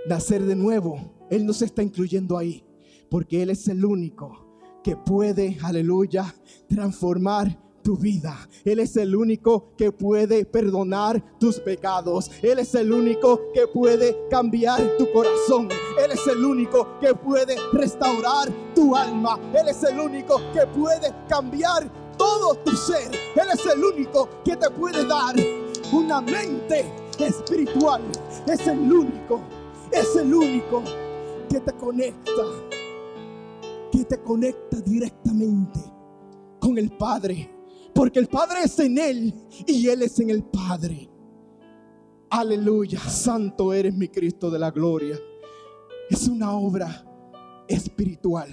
[0.09, 0.99] nacer de nuevo.
[1.31, 2.65] Él no se está incluyendo ahí,
[3.09, 6.35] porque Él es el único que puede, aleluya,
[6.69, 8.37] transformar tu vida.
[8.65, 12.29] Él es el único que puede perdonar tus pecados.
[12.43, 15.69] Él es el único que puede cambiar tu corazón.
[16.03, 19.39] Él es el único que puede restaurar tu alma.
[19.57, 23.09] Él es el único que puede cambiar todo tu ser.
[23.37, 25.37] Él es el único que te puede dar
[25.93, 28.03] una mente espiritual.
[28.49, 29.43] Es el único,
[29.93, 30.83] es el único
[31.49, 32.43] que te conecta
[33.93, 35.79] que te conecta directamente
[36.59, 37.56] con el Padre.
[37.97, 39.35] Porque el Padre es en Él
[39.67, 41.09] y Él es en el Padre.
[42.29, 45.19] Aleluya, santo eres mi Cristo de la gloria.
[46.11, 47.05] Es una obra
[47.67, 48.51] espiritual.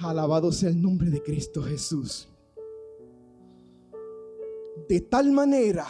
[0.00, 2.28] Alabado sea el nombre de Cristo Jesús.
[4.88, 5.86] De tal manera,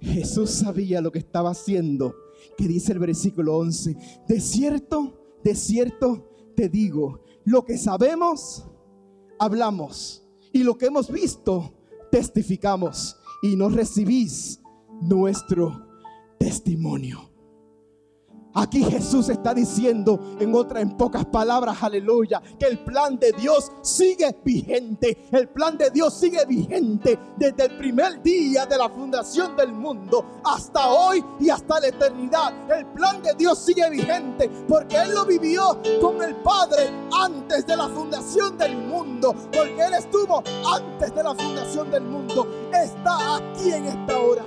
[0.00, 2.16] Jesús sabía lo que estaba haciendo,
[2.56, 8.64] que dice el versículo 11, de cierto, de cierto te digo, lo que sabemos,
[9.42, 10.22] hablamos.
[10.52, 11.74] Y lo que hemos visto,
[12.10, 13.16] testificamos.
[13.42, 14.60] Y no recibís
[15.00, 15.88] nuestro
[16.38, 17.31] testimonio.
[18.54, 23.72] Aquí Jesús está diciendo en otras, en pocas palabras, aleluya, que el plan de Dios
[23.80, 25.28] sigue vigente.
[25.32, 30.40] El plan de Dios sigue vigente desde el primer día de la fundación del mundo
[30.44, 32.70] hasta hoy y hasta la eternidad.
[32.70, 37.76] El plan de Dios sigue vigente porque Él lo vivió con el Padre antes de
[37.76, 39.34] la fundación del mundo.
[39.50, 42.46] Porque Él estuvo antes de la fundación del mundo.
[42.72, 44.44] Está aquí en esta hora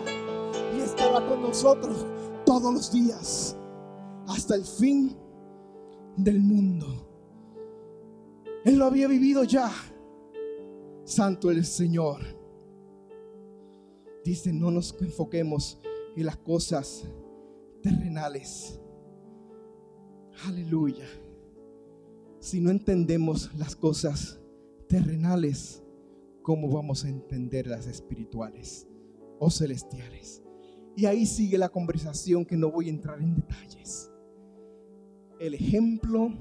[0.77, 2.05] y estará con nosotros
[2.45, 3.55] todos los días
[4.27, 5.15] hasta el fin
[6.17, 6.87] del mundo.
[8.65, 9.71] Él lo había vivido ya.
[11.03, 12.21] Santo el Señor.
[14.23, 15.79] Dice, no nos enfoquemos
[16.15, 17.07] en las cosas
[17.83, 18.79] terrenales.
[20.45, 21.05] Aleluya.
[22.39, 24.39] Si no entendemos las cosas
[24.87, 25.83] terrenales,
[26.41, 28.87] ¿cómo vamos a entender las espirituales
[29.39, 30.41] o celestiales?
[30.95, 34.11] Y ahí sigue la conversación que no voy a entrar en detalles.
[35.45, 36.33] El ejemplo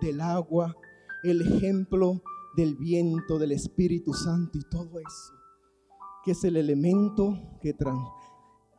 [0.00, 0.76] del agua,
[1.24, 2.22] el ejemplo
[2.56, 5.34] del viento, del Espíritu Santo y todo eso,
[6.24, 7.74] que es el elemento que,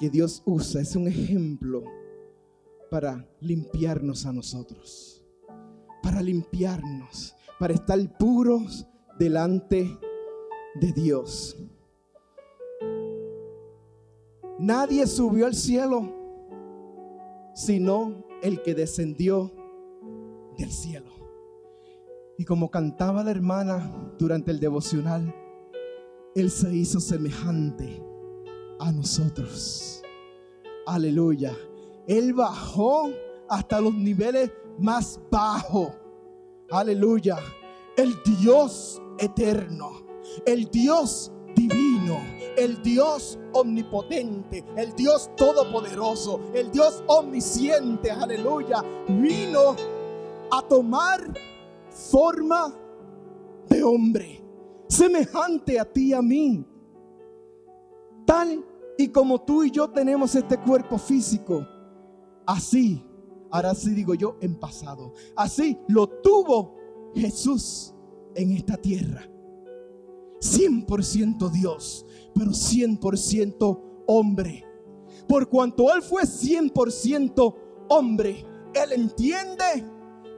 [0.10, 1.84] Dios usa, es un ejemplo
[2.90, 5.22] para limpiarnos a nosotros,
[6.02, 8.88] para limpiarnos, para estar puros
[9.20, 10.00] delante
[10.80, 11.58] de Dios.
[14.58, 16.14] Nadie subió al cielo
[17.56, 19.65] sino el que descendió
[20.58, 21.12] del cielo.
[22.38, 25.34] Y como cantaba la hermana durante el devocional,
[26.36, 28.04] Él se hizo semejante
[28.80, 30.02] a nosotros.
[30.86, 31.56] Aleluya.
[32.08, 33.10] Él bajó
[33.50, 35.92] hasta los niveles más bajos.
[36.70, 37.38] Aleluya.
[37.96, 40.06] El Dios eterno.
[40.46, 42.20] El Dios divino.
[42.58, 44.66] El Dios omnipotente.
[44.76, 46.42] El Dios todopoderoso.
[46.54, 48.12] El Dios omnisciente.
[48.12, 48.84] Aleluya.
[49.08, 49.76] Vino
[50.60, 51.34] a tomar
[51.90, 52.74] forma
[53.70, 54.44] de hombre.
[54.88, 56.66] Semejante a ti y a mí.
[58.26, 58.64] Tal
[58.98, 61.66] y como tú y yo tenemos este cuerpo físico
[62.46, 63.04] Así,
[63.50, 65.14] ahora sí digo yo, en pasado.
[65.36, 66.76] Así lo tuvo
[67.16, 67.94] Jesús
[68.36, 69.28] en esta tierra.
[70.40, 74.64] 100% Dios, pero 100% hombre.
[75.28, 77.56] Por cuanto Él fue 100%
[77.90, 79.86] hombre, Él entiende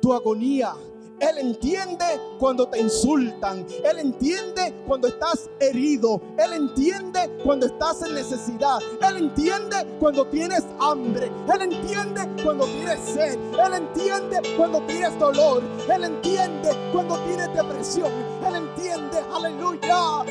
[0.07, 0.73] tu agonía,
[1.19, 2.05] él entiende
[2.39, 3.65] cuando te insultan.
[3.83, 6.21] Él entiende cuando estás herido.
[6.37, 8.79] Él entiende cuando estás en necesidad.
[9.05, 11.29] Él entiende cuando tienes hambre.
[11.53, 13.37] Él entiende cuando tienes sed.
[13.65, 15.61] Él entiende cuando tienes dolor.
[15.93, 18.11] Él entiende cuando tienes depresión.
[18.47, 20.23] Él entiende, aleluya,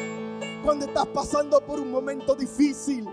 [0.64, 3.06] cuando estás pasando por un momento difícil.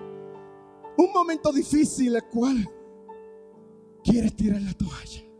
[0.95, 2.65] Un momento difícil el cual
[4.01, 5.32] quieres tirar la toalla.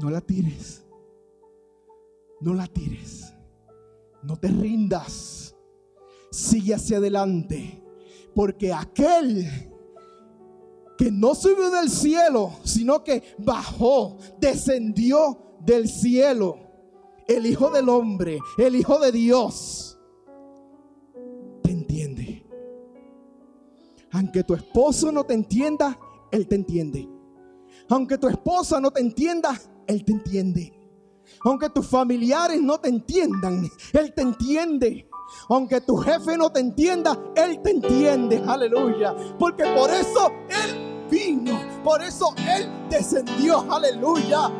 [0.00, 0.82] No la tires.
[2.40, 3.34] No la tires.
[4.22, 5.54] No te rindas.
[6.30, 7.84] Sigue hacia adelante.
[8.34, 9.46] Porque aquel
[10.96, 16.58] que no subió del cielo, sino que bajó, descendió del cielo.
[17.28, 19.98] El Hijo del Hombre, el Hijo de Dios,
[21.62, 22.46] te entiende.
[24.12, 25.98] Aunque tu esposo no te entienda,
[26.32, 27.08] Él te entiende.
[27.90, 30.80] Aunque tu esposa no te entienda, él te entiende.
[31.44, 35.08] Aunque tus familiares no te entiendan, Él te entiende.
[35.48, 38.42] Aunque tu jefe no te entienda, Él te entiende.
[38.46, 39.14] Aleluya.
[39.38, 41.58] Porque por eso Él vino.
[41.82, 43.64] Por eso Él descendió.
[43.72, 44.50] Aleluya.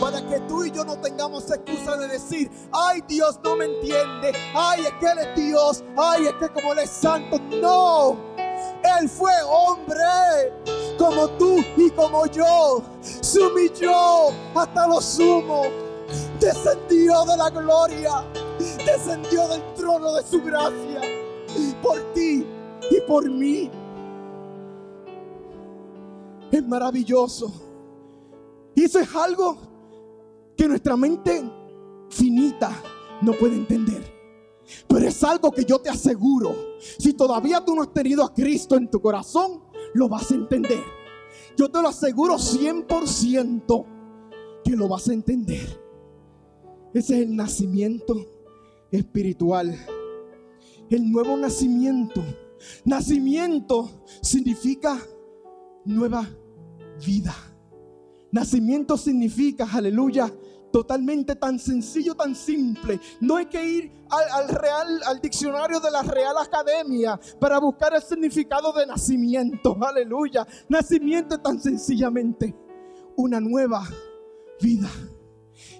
[0.00, 4.32] Para que tú y yo no tengamos excusa de decir, ay Dios no me entiende.
[4.54, 5.84] Ay, es que Él es Dios.
[5.96, 7.38] Ay, es que como Él es santo.
[7.60, 8.36] No.
[9.00, 10.52] Él fue hombre
[10.98, 12.82] como tú y como yo.
[13.00, 15.64] Se humilló hasta lo sumo.
[16.40, 18.24] Descendió de la gloria.
[18.58, 21.00] Descendió del trono de su gracia.
[21.82, 22.46] Por ti
[22.90, 23.70] y por mí.
[26.50, 27.52] Es maravilloso.
[28.74, 29.56] Y eso es algo
[30.56, 31.42] que nuestra mente
[32.10, 32.70] finita
[33.22, 34.15] no puede entender.
[34.88, 36.54] Pero es algo que yo te aseguro.
[36.98, 39.62] Si todavía tú no has tenido a Cristo en tu corazón,
[39.94, 40.82] lo vas a entender.
[41.56, 43.86] Yo te lo aseguro 100%
[44.64, 45.80] que lo vas a entender.
[46.92, 48.26] Ese es el nacimiento
[48.90, 49.76] espiritual.
[50.90, 52.22] El nuevo nacimiento.
[52.84, 53.90] Nacimiento
[54.22, 55.00] significa
[55.84, 56.28] nueva
[57.04, 57.34] vida.
[58.32, 60.32] Nacimiento significa, aleluya,
[60.72, 63.00] totalmente tan sencillo, tan simple.
[63.20, 68.02] No hay que ir al, real, al diccionario de la Real Academia para buscar el
[68.02, 69.76] significado de nacimiento.
[69.82, 70.46] Aleluya.
[70.68, 72.54] Nacimiento tan sencillamente
[73.16, 73.86] una nueva
[74.60, 74.90] vida.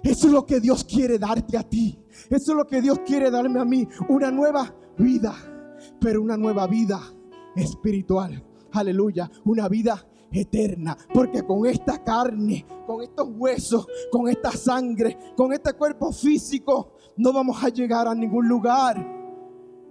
[0.03, 1.99] Eso es lo que Dios quiere darte a ti.
[2.29, 3.87] Eso es lo que Dios quiere darme a mí.
[4.09, 5.35] Una nueva vida.
[5.99, 6.99] Pero una nueva vida
[7.55, 8.43] espiritual.
[8.71, 9.29] Aleluya.
[9.45, 10.97] Una vida eterna.
[11.13, 17.33] Porque con esta carne, con estos huesos, con esta sangre, con este cuerpo físico, no
[17.33, 19.05] vamos a llegar a ningún lugar.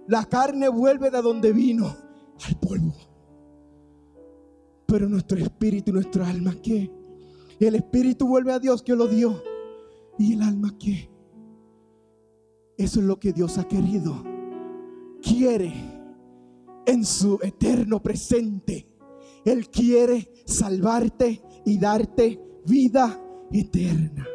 [0.07, 1.87] La carne vuelve de donde vino,
[2.47, 2.93] al polvo.
[4.85, 6.89] Pero nuestro espíritu y nuestro alma, ¿qué?
[7.59, 9.41] El espíritu vuelve a Dios que lo dio.
[10.17, 11.09] ¿Y el alma qué?
[12.77, 14.23] Eso es lo que Dios ha querido.
[15.21, 15.73] Quiere
[16.85, 18.87] en su eterno presente.
[19.47, 23.17] Él quiere salvarte y darte vida
[23.49, 24.27] eterna.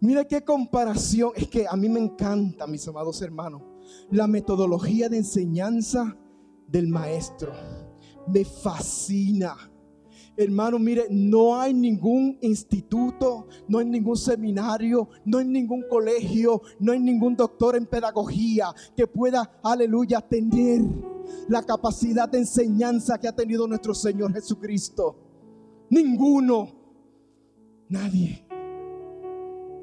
[0.00, 1.32] Mira qué comparación.
[1.36, 3.60] Es que a mí me encanta, mis amados hermanos,
[4.10, 6.16] la metodología de enseñanza
[6.66, 7.52] del maestro.
[8.26, 9.54] Me fascina.
[10.40, 16.92] Hermano, mire, no hay ningún instituto, no hay ningún seminario, no hay ningún colegio, no
[16.92, 20.82] hay ningún doctor en pedagogía que pueda, aleluya, tener
[21.48, 25.16] la capacidad de enseñanza que ha tenido nuestro Señor Jesucristo.
[25.90, 26.68] Ninguno.
[27.88, 28.46] Nadie.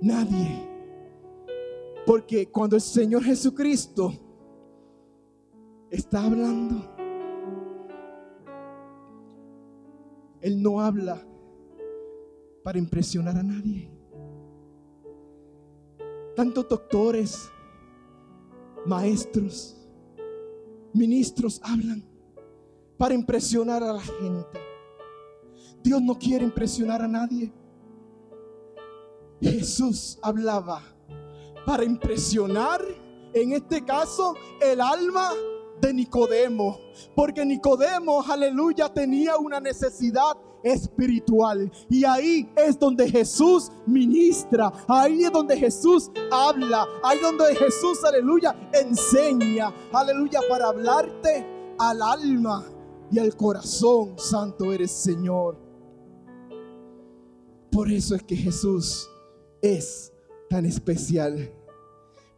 [0.01, 0.69] Nadie.
[2.05, 4.13] Porque cuando el Señor Jesucristo
[5.91, 6.94] está hablando,
[10.45, 11.19] Él no habla
[12.63, 13.89] para impresionar a nadie.
[16.35, 17.49] Tantos doctores,
[18.85, 19.75] maestros,
[20.93, 22.07] ministros hablan
[22.95, 24.59] para impresionar a la gente.
[25.81, 27.51] Dios no quiere impresionar a nadie.
[29.41, 30.83] Jesús hablaba
[31.65, 32.85] para impresionar,
[33.33, 35.31] en este caso, el alma
[35.81, 36.79] de Nicodemo,
[37.15, 41.71] porque Nicodemo, aleluya, tenía una necesidad espiritual.
[41.89, 48.03] Y ahí es donde Jesús ministra, ahí es donde Jesús habla, ahí es donde Jesús,
[48.03, 51.45] aleluya, enseña, aleluya, para hablarte
[51.77, 52.65] al alma
[53.11, 54.15] y al corazón.
[54.17, 55.57] Santo eres Señor.
[57.71, 59.09] Por eso es que Jesús
[59.61, 60.11] es
[60.49, 61.51] tan especial,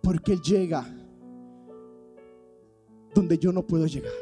[0.01, 0.96] porque Él llega
[3.13, 4.13] donde yo no puedo llegar.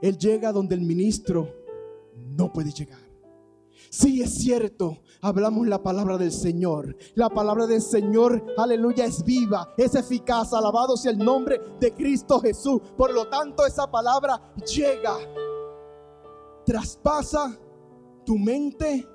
[0.00, 1.48] Él llega donde el ministro
[2.36, 2.98] no puede llegar.
[3.90, 6.96] Sí, es cierto, hablamos la palabra del Señor.
[7.14, 10.52] La palabra del Señor, aleluya, es viva, es eficaz.
[10.54, 12.80] Alabado sea el nombre de Cristo Jesús.
[12.96, 15.14] Por lo tanto, esa palabra llega,
[16.64, 17.58] traspasa
[18.24, 19.06] tu mente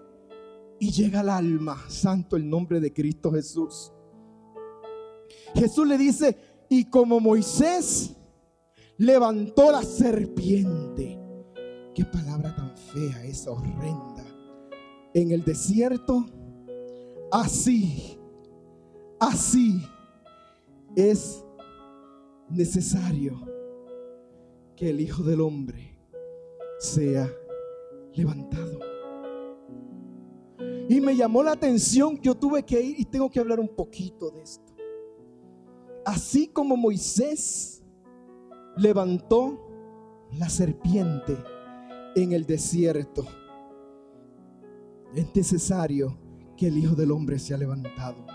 [0.79, 1.83] y llega al alma.
[1.89, 3.91] Santo el nombre de Cristo Jesús.
[5.55, 6.37] Jesús le dice,
[6.69, 8.15] y como Moisés
[8.97, 11.19] levantó la serpiente.
[11.93, 14.25] Qué palabra tan fea esa, horrenda.
[15.13, 16.25] En el desierto,
[17.31, 18.17] así,
[19.19, 19.81] así
[20.95, 21.43] es
[22.49, 23.39] necesario
[24.75, 25.97] que el Hijo del Hombre
[26.79, 27.29] sea
[28.13, 28.79] levantado.
[30.89, 33.67] Y me llamó la atención que yo tuve que ir y tengo que hablar un
[33.67, 34.76] poquito de esto.
[36.07, 37.83] Así como Moisés
[38.77, 39.59] levantó
[40.39, 41.37] la serpiente
[42.15, 43.25] en el desierto,
[45.13, 46.17] es necesario
[46.55, 48.25] que el Hijo del Hombre sea levantado.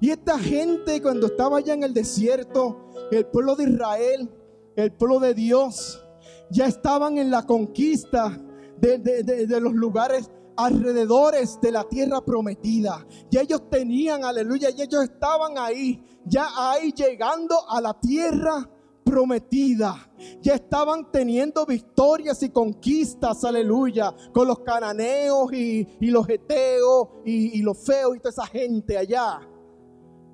[0.00, 4.30] Y esta gente cuando estaba allá en el desierto, el pueblo de Israel,
[4.74, 6.02] el pueblo de Dios,
[6.50, 8.42] ya estaban en la conquista
[8.80, 13.06] de, de los lugares alrededores de la tierra prometida.
[13.30, 18.68] Y ellos tenían, aleluya, y ellos estaban ahí, ya ahí llegando a la tierra
[19.04, 19.96] prometida.
[20.42, 27.62] Ya estaban teniendo victorias y conquistas, aleluya, con los cananeos y, los eteos y, y
[27.62, 29.40] los feos y toda esa gente allá.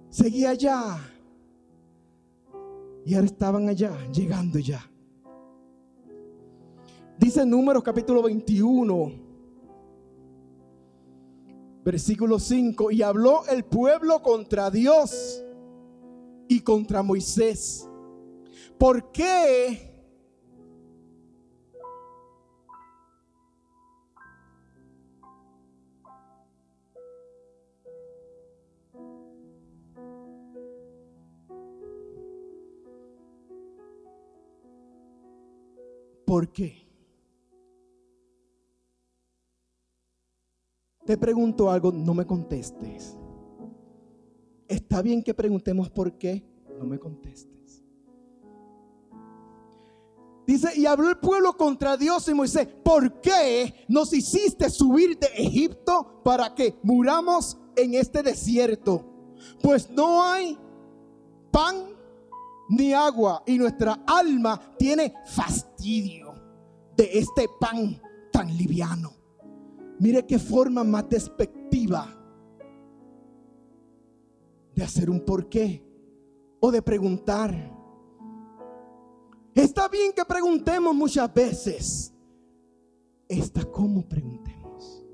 [0.08, 0.98] Seguía allá.
[3.04, 4.88] Y ahora estaban allá, llegando ya.
[7.18, 9.12] Dice Números capítulo 21,
[11.84, 15.42] Versículo 5, y habló el pueblo contra Dios
[16.48, 17.88] y contra Moisés.
[18.78, 19.92] ¿Por qué?
[36.24, 36.81] ¿Por qué?
[41.04, 43.16] Te pregunto algo, no me contestes.
[44.68, 46.44] Está bien que preguntemos por qué,
[46.78, 47.52] no me contestes.
[50.46, 55.28] Dice, y habló el pueblo contra Dios y Moisés, ¿por qué nos hiciste subir de
[55.36, 59.04] Egipto para que muramos en este desierto?
[59.62, 60.58] Pues no hay
[61.50, 61.76] pan
[62.68, 66.34] ni agua y nuestra alma tiene fastidio
[66.96, 68.00] de este pan
[68.32, 69.21] tan liviano.
[70.02, 72.12] Mire qué forma más despectiva
[74.74, 75.80] de hacer un porqué
[76.58, 77.54] o de preguntar.
[79.54, 82.12] Está bien que preguntemos muchas veces.
[83.28, 85.06] Está como preguntemos.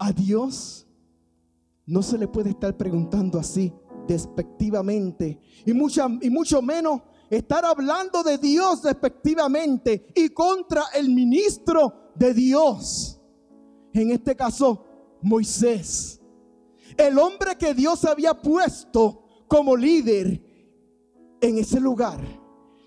[0.00, 0.86] A Dios
[1.86, 3.72] no se le puede estar preguntando así,
[4.06, 7.00] despectivamente, y, mucha, y mucho menos
[7.30, 13.15] estar hablando de Dios despectivamente y contra el ministro de Dios.
[14.00, 14.84] En este caso,
[15.22, 16.20] Moisés.
[16.98, 20.42] El hombre que Dios había puesto como líder
[21.40, 22.20] en ese lugar,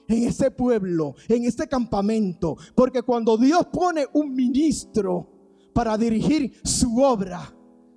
[0.07, 2.57] en ese pueblo, en ese campamento.
[2.75, 5.27] Porque cuando Dios pone un ministro
[5.73, 7.55] para dirigir su obra,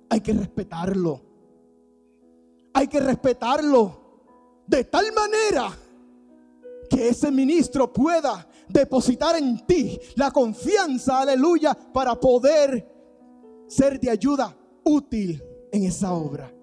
[0.09, 1.21] hay que respetarlo.
[2.73, 5.71] Hay que respetarlo de tal manera
[6.89, 12.92] que ese ministro pueda depositar en ti la confianza, aleluya, para poder
[13.75, 16.53] ser de ayuda útil en esa obra.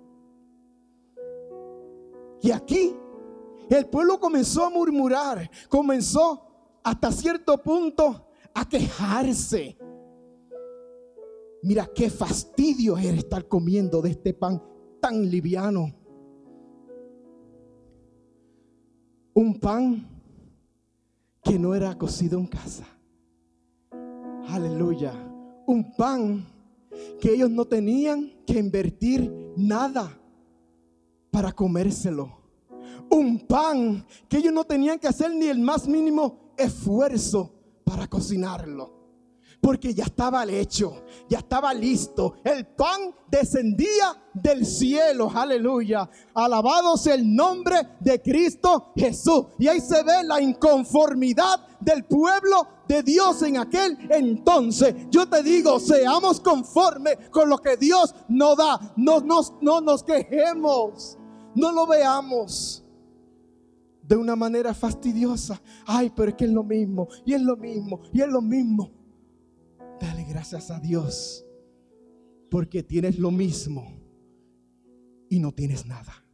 [2.42, 2.94] Y aquí
[3.68, 9.76] el pueblo comenzó a murmurar, comenzó hasta cierto punto a quejarse.
[11.62, 14.62] Mira qué fastidio es estar comiendo de este pan
[15.00, 15.92] tan liviano.
[19.34, 20.06] Un pan
[21.42, 22.86] que no era cocido en casa.
[24.48, 25.12] Aleluya.
[25.66, 26.59] Un pan
[27.20, 30.18] que ellos no tenían que invertir nada
[31.30, 32.40] para comérselo.
[33.10, 37.52] Un pan que ellos no tenían que hacer ni el más mínimo esfuerzo
[37.84, 38.99] para cocinarlo
[39.60, 42.36] porque ya estaba hecho, ya estaba listo.
[42.42, 46.08] El pan descendía del cielo, aleluya.
[46.34, 49.46] Alabado sea el nombre de Cristo Jesús.
[49.58, 54.94] Y ahí se ve la inconformidad del pueblo de Dios en aquel entonces.
[55.10, 58.94] Yo te digo, seamos conformes con lo que Dios nos da.
[58.96, 61.18] No, no nos quejemos,
[61.54, 62.82] no lo veamos
[64.02, 65.60] de una manera fastidiosa.
[65.86, 68.99] Ay, pero es que es lo mismo, y es lo mismo, y es lo mismo.
[70.30, 71.44] Gracias a Dios
[72.52, 73.92] porque tienes lo mismo
[75.28, 76.24] y no tienes nada.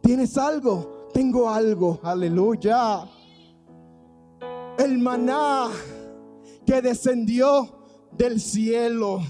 [0.00, 1.08] ¿Tienes algo?
[1.12, 1.98] Tengo algo.
[2.04, 3.00] Aleluya.
[4.78, 5.70] El maná
[6.64, 7.84] que descendió
[8.16, 9.20] del cielo.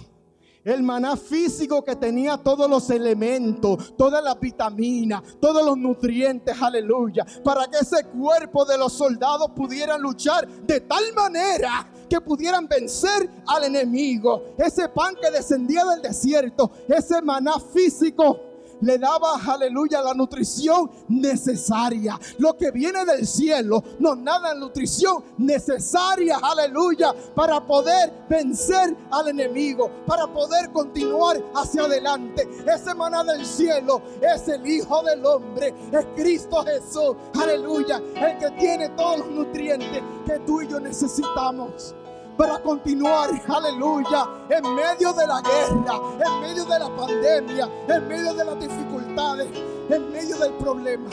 [0.65, 7.27] El maná físico que tenía todos los elementos, todas las vitaminas, todos los nutrientes, aleluya,
[7.45, 13.29] para que ese cuerpo de los soldados pudieran luchar de tal manera que pudieran vencer
[13.47, 14.55] al enemigo.
[14.57, 22.19] Ese pan que descendía del desierto, ese maná físico le daba, aleluya, la nutrición necesaria.
[22.39, 29.29] Lo que viene del cielo nos da la nutrición necesaria, aleluya, para poder vencer al
[29.29, 32.49] enemigo, para poder continuar hacia adelante.
[32.67, 38.51] Ese maná del cielo es el Hijo del Hombre, es Cristo Jesús, aleluya, el que
[38.59, 41.95] tiene todos los nutrientes que tú y yo necesitamos
[42.37, 48.35] para continuar, aleluya, en medio de la guerra, en medio de la pandemia, en medio
[48.35, 49.49] de las dificultades,
[49.89, 51.11] en medio del problema.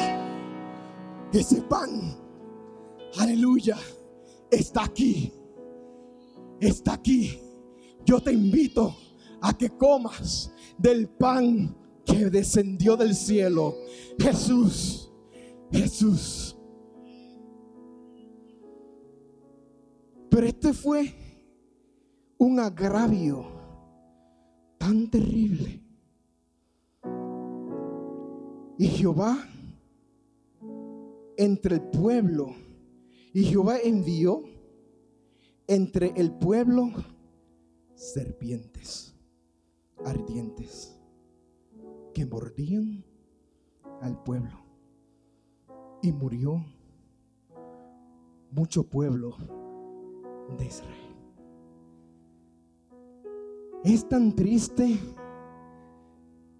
[1.31, 2.17] Ese pan,
[3.19, 3.77] aleluya,
[4.49, 5.33] está aquí,
[6.59, 7.39] está aquí.
[8.05, 8.95] Yo te invito
[9.41, 13.75] a que comas del pan que descendió del cielo.
[14.19, 15.11] Jesús,
[15.71, 16.57] Jesús.
[20.31, 21.13] Pero este fue
[22.37, 23.45] un agravio
[24.77, 25.83] tan terrible.
[28.77, 29.45] Y Jehová
[31.35, 32.55] entre el pueblo,
[33.33, 34.43] y Jehová envió
[35.67, 36.91] entre el pueblo
[37.93, 39.13] serpientes
[40.05, 40.97] ardientes
[42.13, 43.03] que mordían
[43.99, 44.63] al pueblo.
[46.01, 46.65] Y murió
[48.49, 49.60] mucho pueblo
[50.57, 51.15] de Israel.
[53.83, 54.99] Es tan triste,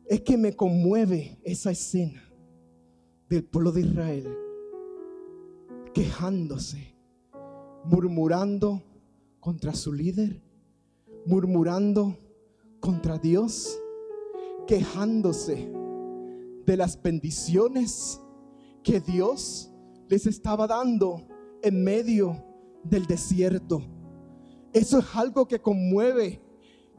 [0.08, 2.22] es que me conmueve esa escena
[3.30, 4.38] del pueblo de Israel
[5.94, 6.96] quejándose,
[7.86, 8.82] murmurando
[9.40, 10.42] contra su líder,
[11.26, 12.18] murmurando
[12.80, 13.78] contra Dios,
[14.68, 15.72] quejándose
[16.66, 18.22] de las bendiciones
[18.84, 19.72] que Dios
[20.08, 21.28] les estaba dando
[21.62, 22.51] en medio
[22.84, 23.82] del desierto.
[24.74, 26.42] Eso es algo que conmueve,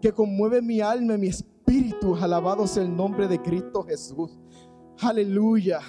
[0.01, 2.15] que conmueve mi alma mi espíritu.
[2.17, 4.39] Alabado sea el nombre de Cristo Jesús.
[5.01, 5.81] Aleluya.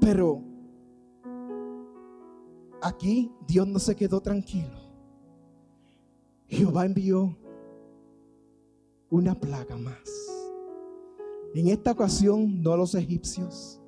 [0.00, 0.42] Pero
[2.80, 4.80] aquí Dios no se quedó tranquilo.
[6.48, 7.36] Jehová envió
[9.10, 10.10] una plaga más.
[11.54, 13.80] En esta ocasión no a los egipcios,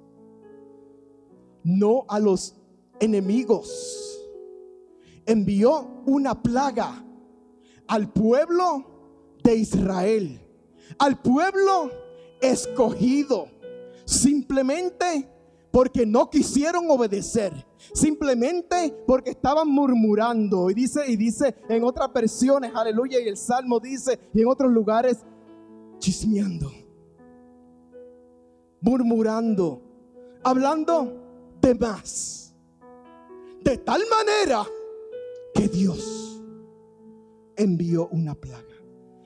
[1.62, 2.56] no a los
[3.04, 4.20] enemigos.
[5.26, 7.04] Envió una plaga
[7.86, 10.40] al pueblo de Israel,
[10.98, 11.90] al pueblo
[12.40, 13.48] escogido,
[14.04, 15.30] simplemente
[15.70, 17.52] porque no quisieron obedecer,
[17.92, 20.70] simplemente porque estaban murmurando.
[20.70, 24.70] Y dice, y dice en otras versiones, aleluya, y el Salmo dice, y en otros
[24.70, 25.18] lugares,
[25.98, 26.70] chismeando,
[28.80, 29.82] murmurando,
[30.42, 32.43] hablando de más.
[33.64, 34.66] De tal manera
[35.54, 36.42] que Dios
[37.56, 38.62] envió una plaga.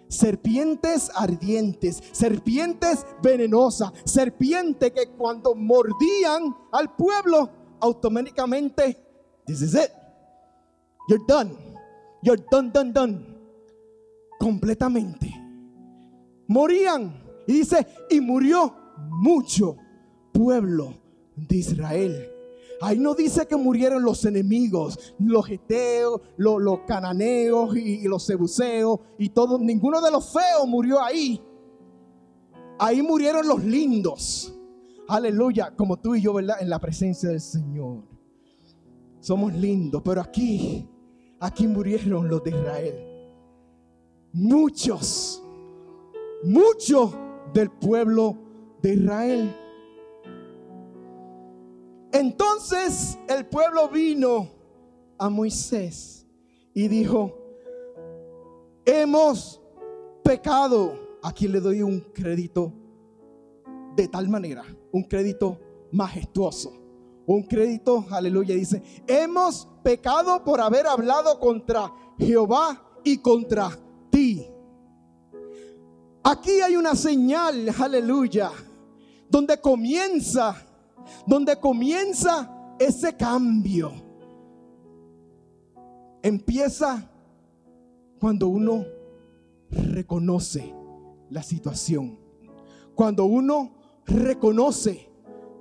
[0.07, 8.97] Serpientes ardientes, serpientes venenosas, serpientes que cuando mordían al pueblo, automáticamente,
[9.45, 9.91] this is it,
[11.09, 11.59] you're done,
[12.23, 13.27] you're done, done, done,
[14.39, 15.35] completamente.
[16.47, 18.73] Morían, y dice, y murió
[19.11, 19.77] mucho
[20.33, 20.95] pueblo
[21.35, 22.38] de Israel.
[22.81, 29.31] Ahí no dice que murieron los enemigos, los geteos, los, cananeos y, los sebuceos y
[29.31, 29.59] todo.
[29.59, 31.43] Ninguno de los feos murió ahí.
[32.79, 34.55] Ahí murieron los lindos.
[35.09, 36.59] Aleluya, como tú y yo, ¿verdad?
[36.61, 38.05] En la presencia del Señor.
[39.21, 40.89] Somos lindos, pero aquí,
[41.41, 42.95] aquí murieron los de Israel.
[44.33, 45.43] Muchos,
[46.45, 47.13] muchos
[47.53, 48.37] del pueblo
[48.83, 49.57] de Israel.
[52.13, 54.51] Entonces el pueblo vino
[55.19, 56.27] a Moisés
[56.75, 57.37] y dijo,
[58.85, 59.61] hemos
[60.23, 61.07] pecado.
[61.23, 62.73] Aquí le doy un crédito
[63.97, 65.59] de tal manera, un crédito
[65.91, 66.73] majestuoso,
[67.27, 73.77] un crédito, aleluya, dice, hemos pecado por haber hablado contra Jehová y contra
[74.11, 74.47] ti.
[76.23, 78.53] Aquí hay una señal, aleluya,
[79.29, 80.68] donde comienza
[81.27, 83.93] donde comienza ese cambio.
[86.23, 87.11] Empieza
[88.19, 88.85] cuando uno
[89.71, 90.75] reconoce
[91.31, 92.19] la situación.
[92.95, 93.73] Cuando uno
[94.07, 95.09] reconoce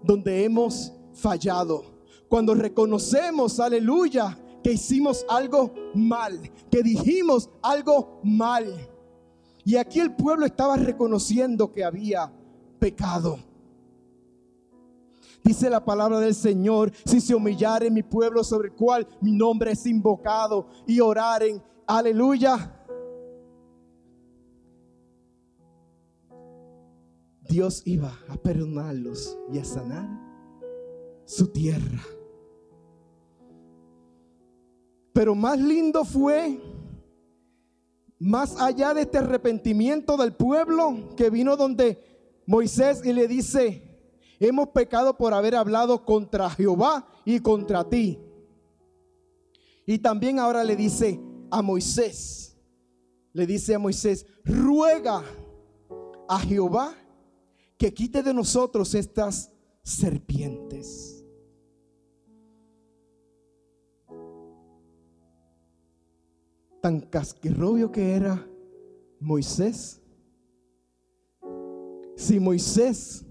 [0.04, 1.84] donde hemos fallado.
[2.30, 6.39] Cuando reconocemos, aleluya, que hicimos algo mal,
[6.70, 8.89] que dijimos algo mal.
[9.64, 12.32] Y aquí el pueblo estaba reconociendo que había
[12.80, 13.39] pecado.
[15.44, 19.72] Dice la palabra del Señor, si se humillare mi pueblo sobre el cual mi nombre
[19.72, 22.74] es invocado y oraren, aleluya.
[27.48, 30.08] Dios iba a perdonarlos y a sanar
[31.26, 32.02] su tierra.
[35.14, 36.62] Pero más lindo fue,
[38.20, 42.04] más allá de este arrepentimiento del pueblo que vino donde
[42.46, 43.87] Moisés y le dice,
[44.40, 48.20] Hemos pecado por haber hablado contra Jehová y contra ti.
[49.86, 51.20] Y también ahora le dice
[51.50, 52.58] a Moisés,
[53.34, 55.24] le dice a Moisés, ruega
[56.28, 56.94] a Jehová
[57.78, 59.52] que quite de nosotros estas
[59.84, 61.26] serpientes.
[66.82, 68.46] Tan casquerrobio que era
[69.20, 70.02] Moisés.
[72.16, 73.27] Si Moisés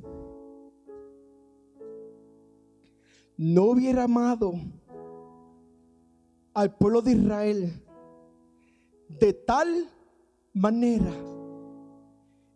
[3.37, 4.55] no hubiera amado
[6.55, 7.83] al pueblo de Israel
[9.09, 9.89] de tal
[10.53, 11.13] manera,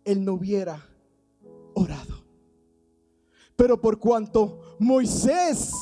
[0.04, 0.82] él no hubiera
[1.74, 2.24] orado.
[3.56, 5.72] Pero por cuanto Moisés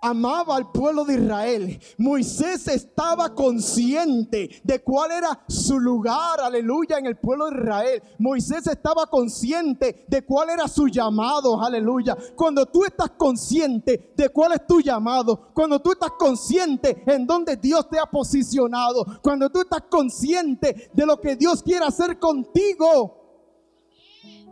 [0.00, 1.80] amaba al pueblo de Israel.
[1.98, 8.02] Moisés estaba consciente de cuál era su lugar, aleluya, en el pueblo de Israel.
[8.18, 12.16] Moisés estaba consciente de cuál era su llamado, aleluya.
[12.36, 17.56] Cuando tú estás consciente de cuál es tu llamado, cuando tú estás consciente en donde
[17.56, 23.18] Dios te ha posicionado, cuando tú estás consciente de lo que Dios quiere hacer contigo,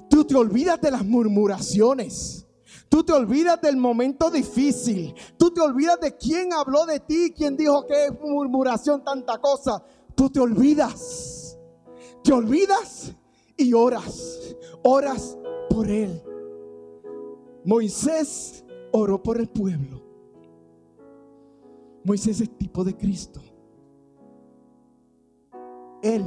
[0.09, 2.46] tú te olvidas de las murmuraciones.
[2.89, 5.15] Tú te olvidas del momento difícil.
[5.37, 9.83] Tú te olvidas de quién habló de ti, quién dijo que es murmuración, tanta cosa.
[10.15, 11.59] Tú te olvidas.
[12.23, 13.13] Te olvidas
[13.57, 14.57] y oras.
[14.83, 15.37] Oras
[15.69, 16.23] por él.
[17.65, 20.03] Moisés oró por el pueblo.
[22.05, 23.41] Moisés es tipo de Cristo.
[26.03, 26.25] Él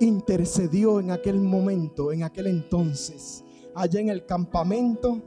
[0.00, 3.43] intercedió en aquel momento, en aquel entonces
[3.74, 5.22] allá en el campamento,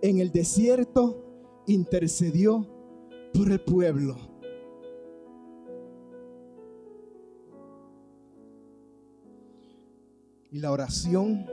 [0.00, 2.66] en el desierto, intercedió
[3.32, 4.16] por el pueblo.
[10.50, 11.46] Y la oración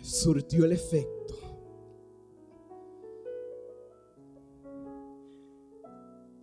[0.00, 1.16] surtió el efecto.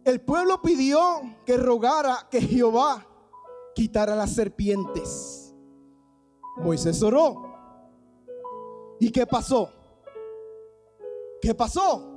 [0.04, 1.00] El pueblo pidió
[1.46, 3.08] que rogara que Jehová
[3.74, 5.43] quitar a las serpientes.
[6.64, 7.54] Moisés oró.
[9.00, 9.70] ¿Y qué pasó?
[11.42, 12.10] ¿Qué pasó?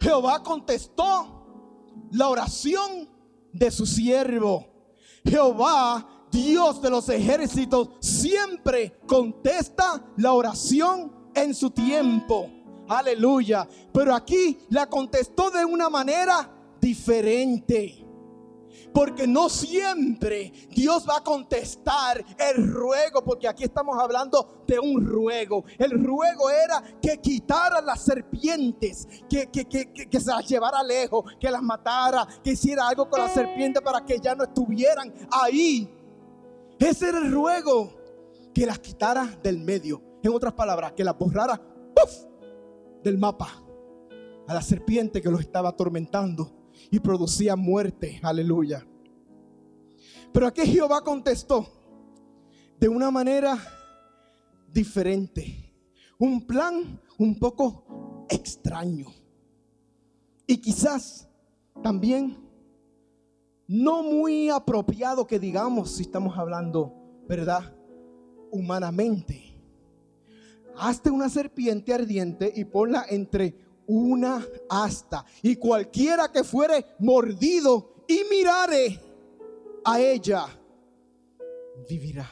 [0.00, 1.46] Jehová contestó
[2.10, 3.08] la oración
[3.52, 4.66] de su siervo.
[5.24, 12.50] Jehová, Dios de los ejércitos, siempre contesta la oración en su tiempo.
[12.88, 13.68] Aleluya.
[13.92, 16.50] Pero aquí la contestó de una manera
[16.80, 18.05] diferente.
[18.92, 25.04] Porque no siempre Dios va a contestar el ruego, porque aquí estamos hablando de un
[25.04, 25.64] ruego.
[25.78, 31.62] El ruego era que quitara las serpientes, que, que, se las llevara lejos, que las
[31.62, 35.92] matara, que hiciera algo con las serpientes para que ya no estuvieran ahí.
[36.78, 37.92] Ese era el ruego,
[38.54, 40.00] que las quitara del medio.
[40.22, 41.60] En otras palabras, que las borrara
[43.02, 43.62] del mapa
[44.48, 46.55] a la serpiente que los estaba atormentando
[46.90, 48.20] y producía muerte.
[48.22, 48.86] Aleluya.
[50.32, 51.66] Pero aquí Jehová contestó
[52.78, 53.58] de una manera
[54.72, 55.72] diferente.
[56.18, 59.06] Un plan un poco extraño.
[60.46, 61.28] Y quizás
[61.82, 62.36] también
[63.66, 66.94] no muy apropiado que digamos si estamos hablando,
[67.28, 67.74] ¿verdad?
[68.50, 69.42] Humanamente.
[70.76, 75.24] Hazte una serpiente ardiente y ponla entre una asta.
[75.42, 79.00] Y cualquiera que fuere mordido y mirare
[79.84, 80.46] a ella,
[81.88, 82.28] vivirá.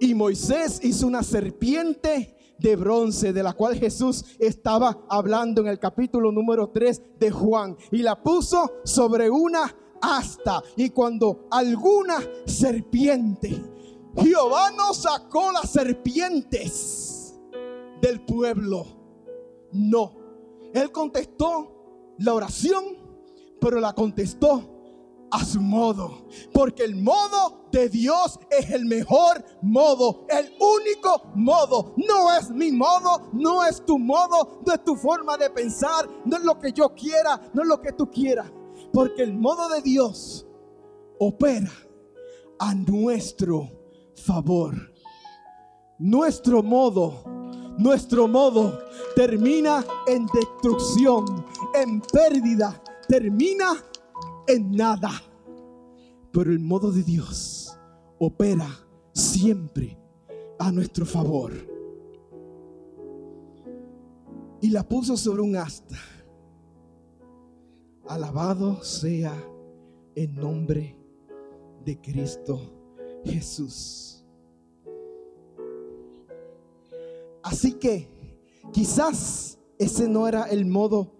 [0.00, 5.78] Y Moisés hizo una serpiente de bronce de la cual Jesús estaba hablando en el
[5.78, 7.76] capítulo número 3 de Juan.
[7.90, 10.62] Y la puso sobre una asta.
[10.76, 13.62] Y cuando alguna serpiente,
[14.16, 17.34] Jehová no sacó las serpientes
[18.00, 19.05] del pueblo
[19.76, 20.12] no.
[20.74, 22.84] Él contestó la oración,
[23.60, 24.76] pero la contestó
[25.30, 26.26] a su modo.
[26.52, 31.94] Porque el modo de Dios es el mejor modo, el único modo.
[31.96, 36.36] No es mi modo, no es tu modo, no es tu forma de pensar, no
[36.36, 38.50] es lo que yo quiera, no es lo que tú quieras.
[38.92, 40.46] Porque el modo de Dios
[41.18, 41.72] opera
[42.58, 43.70] a nuestro
[44.14, 44.74] favor.
[45.98, 47.35] Nuestro modo
[47.78, 48.78] nuestro modo
[49.14, 53.84] termina en destrucción, en pérdida, termina
[54.46, 55.10] en nada.
[56.32, 57.78] Pero el modo de Dios
[58.18, 58.68] opera
[59.12, 59.98] siempre
[60.58, 61.52] a nuestro favor.
[64.60, 65.96] Y la puso sobre un asta.
[68.08, 69.34] Alabado sea
[70.14, 70.96] el nombre
[71.84, 72.60] de Cristo
[73.24, 74.15] Jesús.
[77.46, 78.08] Así que
[78.72, 81.12] quizás ese no era el modo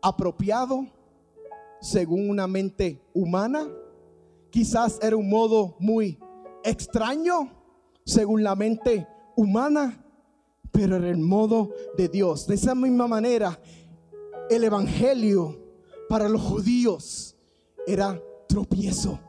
[0.00, 0.86] apropiado
[1.82, 3.68] según una mente humana.
[4.48, 6.18] Quizás era un modo muy
[6.64, 7.52] extraño
[8.06, 9.06] según la mente
[9.36, 10.02] humana,
[10.72, 12.46] pero era el modo de Dios.
[12.46, 13.60] De esa misma manera,
[14.48, 15.58] el Evangelio
[16.08, 17.36] para los judíos
[17.86, 18.18] era
[18.48, 19.20] tropiezo.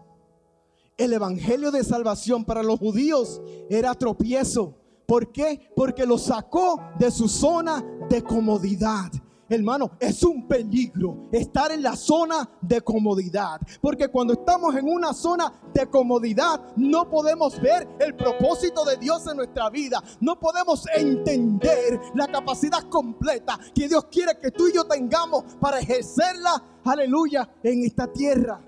[0.96, 4.79] El Evangelio de salvación para los judíos era tropiezo.
[5.10, 5.72] ¿Por qué?
[5.76, 9.10] Porque lo sacó de su zona de comodidad.
[9.50, 13.60] Hermano, es un peligro estar en la zona de comodidad.
[13.82, 19.26] Porque cuando estamos en una zona de comodidad, no podemos ver el propósito de Dios
[19.26, 20.00] en nuestra vida.
[20.22, 25.80] No podemos entender la capacidad completa que Dios quiere que tú y yo tengamos para
[25.80, 28.62] ejercerla, aleluya, en esta tierra.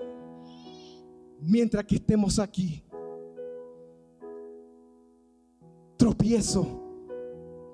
[1.39, 2.83] Mientras que estemos aquí
[6.02, 6.66] tropiezo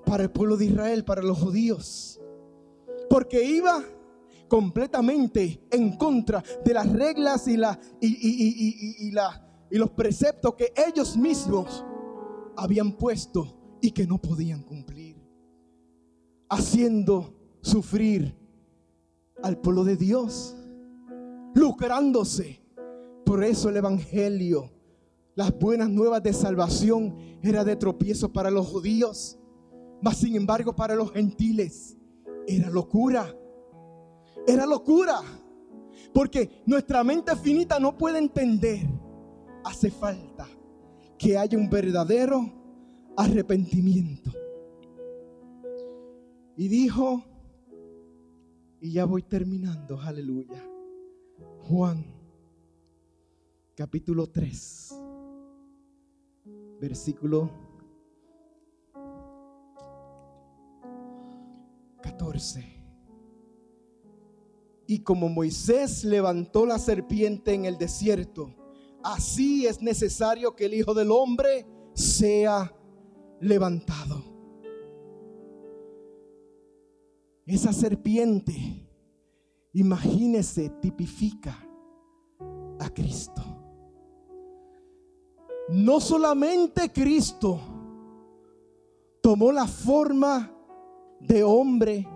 [0.04, 2.20] para el pueblo de Israel, para los judíos.
[3.08, 3.82] Porque iba
[4.48, 9.08] completamente en contra de las reglas y, la, y,
[9.70, 11.86] y los preceptos que ellos mismos
[12.54, 15.16] habían puesto y que no podían cumplir.
[16.50, 18.36] Haciendo sufrir
[19.42, 20.54] al pueblo de Dios,
[21.54, 22.60] lucrándose.
[23.24, 24.70] Por eso el Evangelio
[25.38, 27.14] las buenas nuevas de salvación
[27.44, 29.38] era de tropiezo para los judíos,
[30.02, 31.96] mas sin embargo para los gentiles
[32.48, 33.32] era locura.
[34.48, 35.20] Era locura.
[36.12, 38.80] Porque nuestra mente finita no puede entender.
[39.62, 40.48] Hace falta
[41.16, 42.44] que haya un verdadero
[43.16, 44.32] arrepentimiento.
[46.56, 47.22] Y dijo,
[48.80, 50.68] y ya voy terminando, aleluya.
[51.60, 52.04] Juan,
[53.76, 55.04] capítulo 3
[56.80, 57.50] versículo
[62.02, 62.64] 14.
[64.86, 68.54] Y como Moisés levantó la serpiente en el desierto,
[69.02, 72.74] así es necesario que el Hijo del Hombre sea
[73.40, 74.24] levantado.
[77.46, 78.54] Esa serpiente,
[79.72, 81.58] imagínese, tipifica
[82.78, 83.42] a Cristo.
[85.68, 87.60] No solamente Cristo
[89.20, 90.50] tomó la forma
[91.20, 92.08] de hombre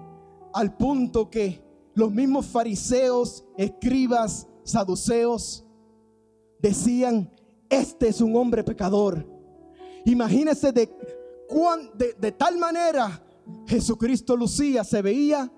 [0.55, 1.63] al punto que
[1.95, 5.67] los mismos fariseos, escribas, saduceos
[6.61, 7.31] decían,
[7.69, 9.27] este es un hombre pecador.
[10.07, 10.91] Imagínese de,
[11.95, 13.23] de, de tal manera
[13.67, 15.53] Jesucristo lucía, se veía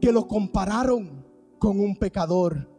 [0.00, 1.26] que lo compararon
[1.58, 2.70] con un pecador.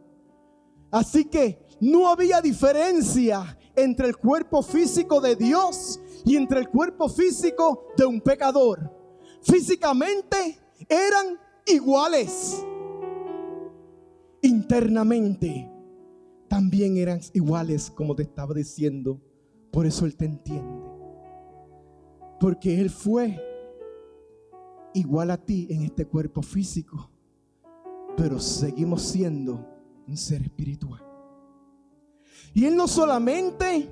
[0.90, 7.08] Así que no había diferencia entre el cuerpo físico de Dios y entre el cuerpo
[7.08, 8.90] físico de un pecador.
[9.42, 10.58] Físicamente
[10.88, 12.64] eran iguales.
[14.42, 15.70] Internamente
[16.48, 19.20] también eran iguales, como te estaba diciendo.
[19.70, 20.84] Por eso Él te entiende.
[22.40, 23.38] Porque Él fue
[24.94, 27.10] igual a ti en este cuerpo físico.
[28.16, 29.66] Pero seguimos siendo
[30.06, 31.09] un ser espiritual.
[32.52, 33.88] Y Él no solamente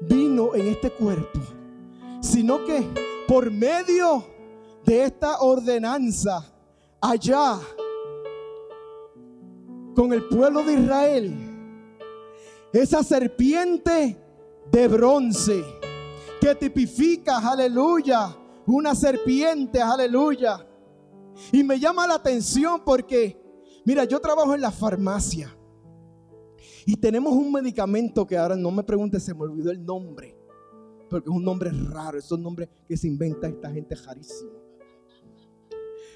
[0.00, 1.40] vino en este cuerpo,
[2.20, 2.84] sino que
[3.26, 4.24] por medio
[4.84, 6.52] de esta ordenanza
[7.00, 7.58] allá
[9.94, 11.34] con el pueblo de Israel,
[12.72, 14.16] esa serpiente
[14.70, 15.64] de bronce
[16.40, 20.66] que tipifica, aleluya, una serpiente, aleluya.
[21.52, 23.40] Y me llama la atención porque,
[23.84, 25.55] mira, yo trabajo en la farmacia.
[26.84, 30.36] Y tenemos un medicamento que ahora no me pregunte, se me olvidó el nombre.
[31.08, 34.52] Porque es un nombre raro, es un nombre que se inventa esta gente rarísimo.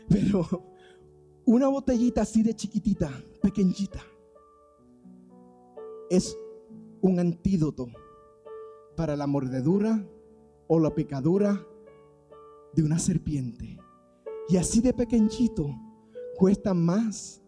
[0.09, 0.47] Pero
[1.45, 4.03] una botellita así de chiquitita, pequeñita,
[6.09, 6.37] es
[7.01, 7.89] un antídoto
[8.97, 10.05] para la mordedura
[10.67, 11.65] o la picadura
[12.75, 13.79] de una serpiente.
[14.49, 15.69] Y así de pequeñito
[16.37, 17.41] cuesta más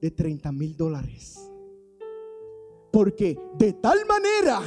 [0.00, 1.50] de 30 mil dólares.
[2.94, 4.62] Porque de tal manera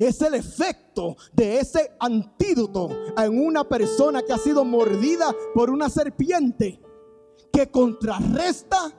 [0.00, 5.88] es el efecto de ese antídoto en una persona que ha sido mordida por una
[5.88, 6.82] serpiente
[7.52, 8.92] que contrarresta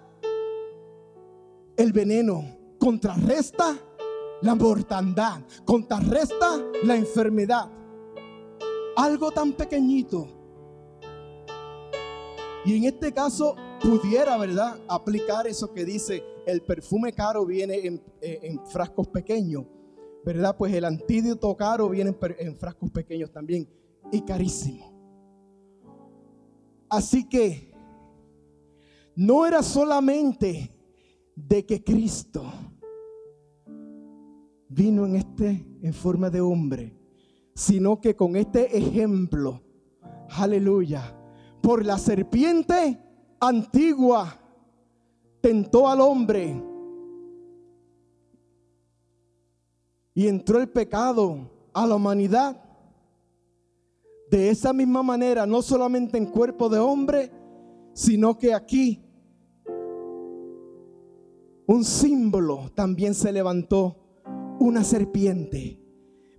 [1.75, 3.77] el veneno, contrarresta
[4.43, 7.69] la mortandad, contrarresta la enfermedad.
[8.95, 10.25] Algo tan pequeñito.
[12.63, 18.02] Y en este caso pudiera, ¿verdad?, aplicar eso que dice el perfume caro viene en,
[18.22, 19.66] eh, frascos pequeños,
[20.26, 20.56] ¿verdad?
[20.58, 23.68] Pues el antídoto caro viene en, frascos pequeños también
[24.12, 24.94] y carísimo.
[26.90, 27.74] Así que
[29.16, 30.76] no era solamente
[31.36, 32.44] de que Cristo
[34.68, 36.96] vino en este en forma de hombre,
[37.56, 39.62] sino que con este ejemplo,
[40.30, 41.16] aleluya,
[41.62, 43.00] por la serpiente
[43.40, 44.39] antigua
[45.42, 46.62] tentó al hombre
[50.14, 52.62] y entró el pecado a la humanidad.
[54.30, 57.32] De esa misma manera, no solamente en cuerpo de hombre,
[57.94, 59.04] sino que aquí
[61.66, 63.96] un símbolo también se levantó,
[64.60, 65.80] una serpiente.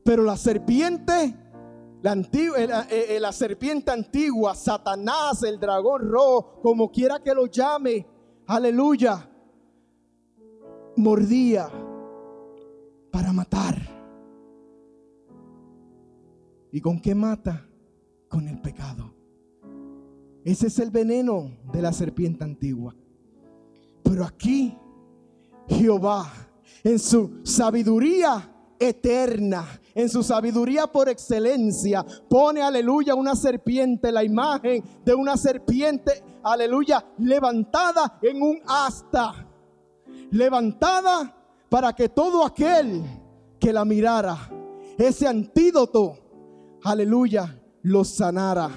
[0.04, 1.34] Pero la serpiente,
[2.02, 7.34] la, antigua, la, eh, eh, la serpiente antigua, Satanás, el dragón rojo, como quiera que
[7.34, 8.06] lo llame,
[8.50, 9.30] aleluya,
[10.96, 11.70] mordía
[13.12, 13.76] para matar.
[16.72, 17.64] ¿Y con qué mata?
[18.28, 19.14] Con el pecado.
[20.44, 22.94] Ese es el veneno de la serpiente antigua.
[24.02, 24.76] Pero aquí
[25.68, 26.26] Jehová,
[26.82, 34.82] en su sabiduría eterna, en su sabiduría por excelencia, pone, aleluya, una serpiente, la imagen
[35.04, 39.46] de una serpiente aleluya, levantada en un asta,
[40.30, 41.36] levantada
[41.68, 43.02] para que todo aquel
[43.58, 44.38] que la mirara,
[44.96, 46.16] ese antídoto,
[46.82, 48.70] aleluya, lo sanara.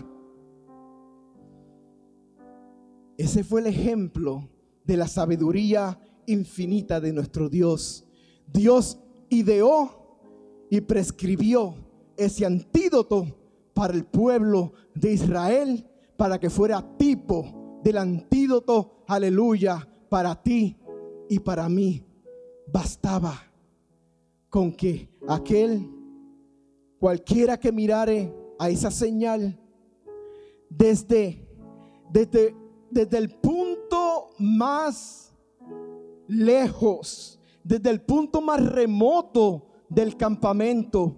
[3.18, 4.50] Ese fue el ejemplo
[4.84, 8.06] de la sabiduría infinita de nuestro Dios.
[8.48, 9.00] Dios
[9.30, 9.90] ideó
[10.70, 11.76] y prescribió
[12.18, 13.28] ese antídoto
[13.74, 20.78] para el pueblo de Israel para que fuera tipo del antídoto, aleluya, para ti
[21.30, 22.06] y para mí.
[22.68, 23.34] Bastaba
[24.50, 25.90] con que aquel,
[27.00, 29.60] cualquiera que mirare a esa señal,
[30.70, 31.46] desde,
[32.12, 32.56] desde,
[32.90, 35.34] desde el punto más
[36.28, 41.18] lejos, desde el punto más remoto del campamento.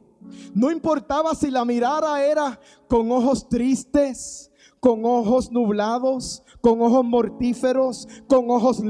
[0.53, 8.07] No importaba si la mirada era con ojos tristes, con ojos nublados, con ojos mortíferos,
[8.27, 8.81] con ojos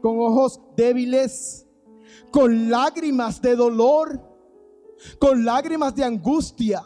[0.00, 1.66] con ojos débiles,
[2.30, 4.20] con lágrimas de dolor,
[5.18, 6.82] con lágrimas de angustia.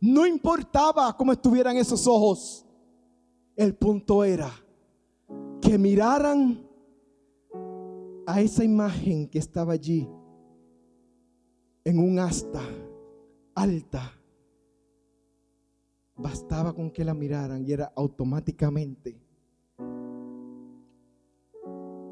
[0.00, 2.66] No importaba cómo estuvieran esos ojos.
[3.54, 4.50] El punto era
[5.60, 6.65] que miraran
[8.26, 10.08] a esa imagen que estaba allí
[11.84, 12.62] en un asta
[13.54, 14.12] alta.
[16.16, 19.20] Bastaba con que la miraran y era automáticamente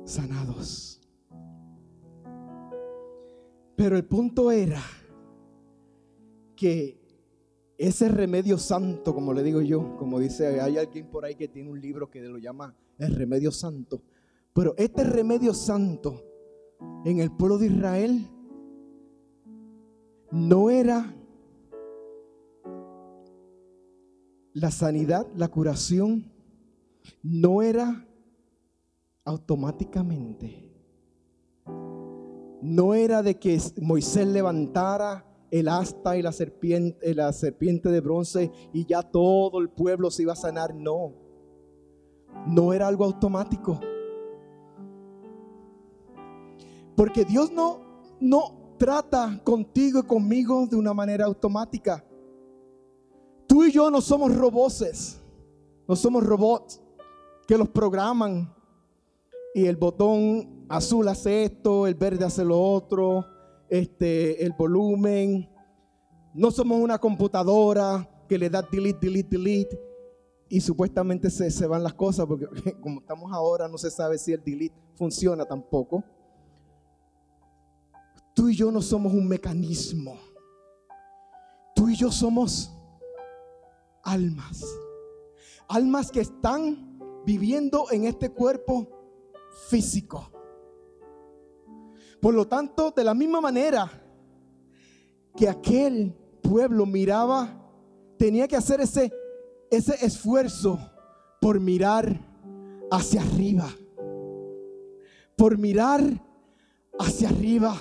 [0.04, 1.00] sanados.
[3.76, 4.82] Pero el punto era
[6.54, 7.00] que
[7.76, 11.70] ese remedio santo, como le digo yo, como dice, hay alguien por ahí que tiene
[11.70, 14.02] un libro que lo llama el remedio santo.
[14.55, 16.22] Pero este remedio santo
[17.05, 18.30] en el pueblo de Israel
[20.30, 21.12] no era
[24.52, 26.32] la sanidad, la curación,
[27.22, 28.07] no era
[29.24, 30.72] automáticamente.
[32.62, 38.52] No era de que Moisés levantara el asta y la serpiente, la serpiente de bronce
[38.72, 40.74] y ya todo el pueblo se iba a sanar.
[40.76, 41.12] No,
[42.46, 43.80] no era algo automático.
[46.97, 47.80] Porque Dios no,
[48.20, 52.05] no trata contigo y conmigo de una manera automática.
[53.47, 55.20] Tú y yo no somos roboces,
[55.86, 56.80] no somos robots
[57.47, 58.53] que los programan
[59.55, 63.24] y el botón azul hace esto, el verde hace lo otro,
[63.68, 65.49] este, el volumen.
[66.34, 69.80] No somos una computadora que le da delete, delete, delete
[70.49, 72.47] y supuestamente se, se van las cosas porque
[72.80, 76.03] como estamos ahora no se sabe si el delete funciona tampoco.
[78.35, 80.18] Tú y yo no somos un mecanismo.
[81.74, 82.72] Tú y yo somos
[84.03, 84.64] almas.
[85.68, 88.89] Almas que están viviendo en este cuerpo
[89.68, 90.30] físico.
[92.20, 93.89] Por lo tanto, de la misma manera
[95.37, 96.12] que aquel
[96.43, 97.61] pueblo miraba,
[98.18, 99.12] tenía que hacer ese,
[99.70, 100.78] ese esfuerzo
[101.41, 102.20] por mirar
[102.91, 103.68] hacia arriba.
[105.37, 106.03] Por mirar
[106.99, 107.80] hacia arriba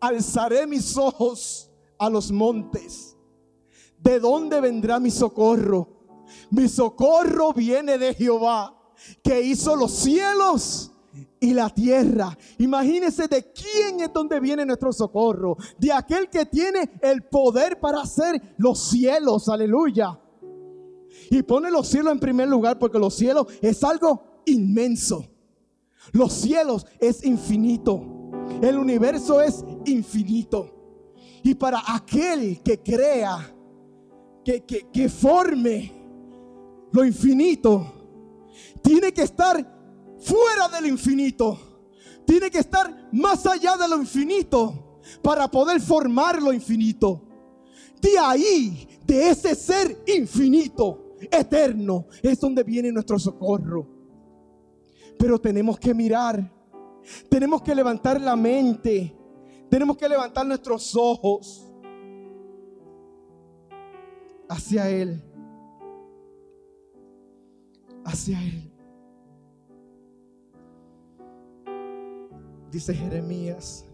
[0.00, 3.16] alzaré mis ojos a los montes.
[3.98, 5.98] ¿De dónde vendrá mi socorro?
[6.50, 8.74] Mi socorro viene de Jehová,
[9.22, 10.92] que hizo los cielos
[11.40, 12.36] y la tierra.
[12.58, 15.56] Imagínense de quién es donde viene nuestro socorro.
[15.78, 19.48] De aquel que tiene el poder para hacer los cielos.
[19.48, 20.18] Aleluya.
[21.30, 25.26] Y pone los cielos en primer lugar porque los cielos es algo inmenso.
[26.12, 28.17] Los cielos es infinito.
[28.62, 30.74] El universo es infinito.
[31.42, 33.54] Y para aquel que crea,
[34.44, 35.92] que, que, forme
[36.90, 37.86] lo infinito,
[38.82, 39.56] tiene que estar
[40.18, 41.58] fuera del infinito.
[42.26, 47.22] Tiene que estar más allá de lo infinito para poder formar lo infinito.
[48.00, 53.86] De ahí, de ese ser infinito, eterno, es donde viene nuestro socorro.
[55.18, 56.57] Pero tenemos que mirar
[57.28, 59.14] tenemos que levantar la mente.
[59.68, 61.70] Tenemos que levantar nuestros ojos
[64.48, 65.22] hacia Él.
[68.04, 68.72] Hacia Él.
[72.70, 73.86] Dice Jeremías,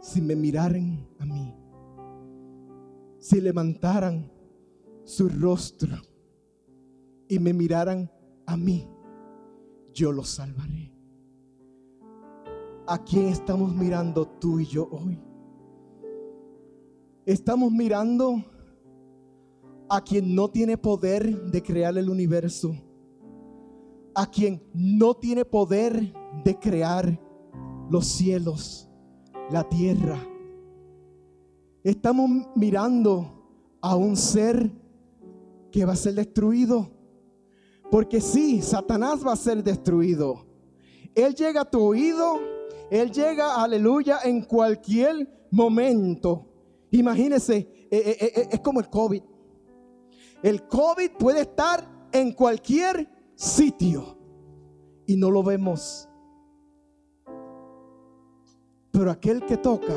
[0.00, 1.54] si me miraran a mí,
[3.18, 4.30] si levantaran
[5.04, 5.98] su rostro
[7.28, 8.10] y me miraran
[8.46, 8.88] a mí,
[10.00, 10.90] yo los salvaré.
[12.86, 15.20] ¿A quién estamos mirando tú y yo hoy?
[17.26, 18.42] Estamos mirando
[19.90, 22.74] a quien no tiene poder de crear el universo,
[24.14, 26.14] a quien no tiene poder
[26.44, 27.20] de crear
[27.90, 28.88] los cielos,
[29.50, 30.16] la tierra.
[31.84, 34.70] Estamos mirando a un ser
[35.70, 36.99] que va a ser destruido
[37.90, 40.46] porque sí, Satanás va a ser destruido.
[41.14, 42.38] Él llega a tu oído,
[42.90, 46.46] Él llega, aleluya, en cualquier momento.
[46.90, 49.22] Imagínese, eh, eh, eh, es como el COVID.
[50.42, 54.16] El COVID puede estar en cualquier sitio
[55.06, 56.08] y no lo vemos.
[58.90, 59.94] Pero aquel que toca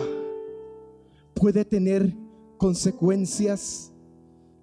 [1.33, 2.15] puede tener
[2.57, 3.91] consecuencias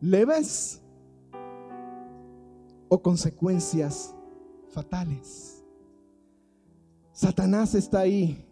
[0.00, 0.79] leves
[2.90, 4.14] o consecuencias
[4.68, 5.64] fatales.
[7.12, 8.44] Satanás está ahí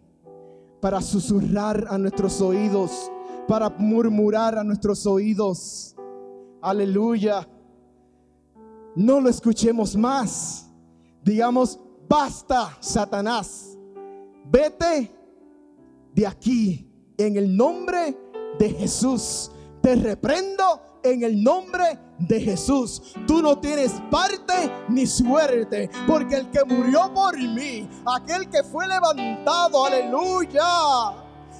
[0.79, 3.11] para susurrar a nuestros oídos,
[3.47, 5.95] para murmurar a nuestros oídos.
[6.61, 7.47] Aleluya.
[8.95, 10.69] No lo escuchemos más.
[11.23, 13.77] Digamos, basta, Satanás.
[14.45, 15.11] Vete
[16.15, 18.17] de aquí en el nombre
[18.57, 19.51] de Jesús.
[19.81, 20.63] Te reprendo
[21.03, 23.01] en el nombre de Jesús.
[23.27, 28.87] Tú no tienes parte ni suerte, porque el que murió por mí, aquel que fue
[28.87, 30.63] levantado, aleluya,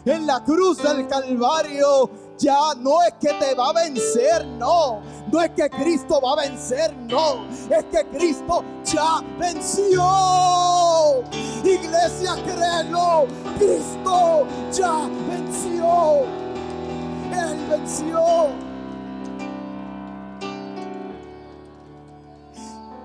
[0.06, 5.02] en la cruz del Calvario, ya no es que te va a vencer, no.
[5.32, 7.46] No es que Cristo va a vencer, no.
[7.70, 10.02] Es que Cristo ya venció.
[11.64, 13.28] Iglesia, créelo.
[13.58, 16.24] Cristo ya venció.
[17.32, 18.69] Él venció.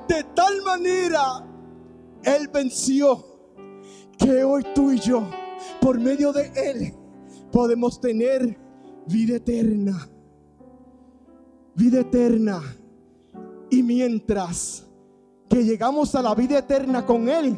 [0.08, 1.46] De tal manera
[2.22, 3.24] Él venció
[4.18, 5.22] que hoy tú y yo,
[5.80, 6.94] por medio de Él,
[7.50, 8.58] podemos tener
[9.06, 10.08] vida eterna.
[11.74, 12.62] Vida eterna.
[13.70, 14.86] Y mientras
[15.48, 17.56] que llegamos a la vida eterna con Él,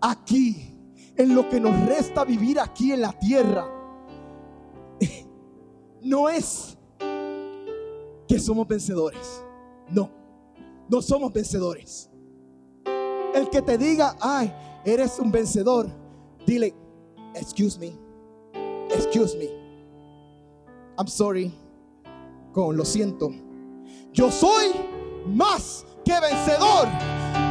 [0.00, 0.70] aquí,
[1.16, 3.66] en lo que nos resta vivir aquí en la tierra,
[6.02, 6.76] no es
[8.28, 9.42] que somos vencedores.
[9.90, 10.23] No
[10.88, 12.10] no somos vencedores.
[13.34, 14.52] El que te diga, ay,
[14.84, 15.88] eres un vencedor,
[16.46, 16.74] dile,
[17.34, 17.98] excuse me,
[18.90, 19.48] excuse me,
[20.96, 21.52] I'm sorry,
[22.52, 23.30] con lo siento.
[24.12, 24.72] Yo soy
[25.26, 26.86] más que vencedor.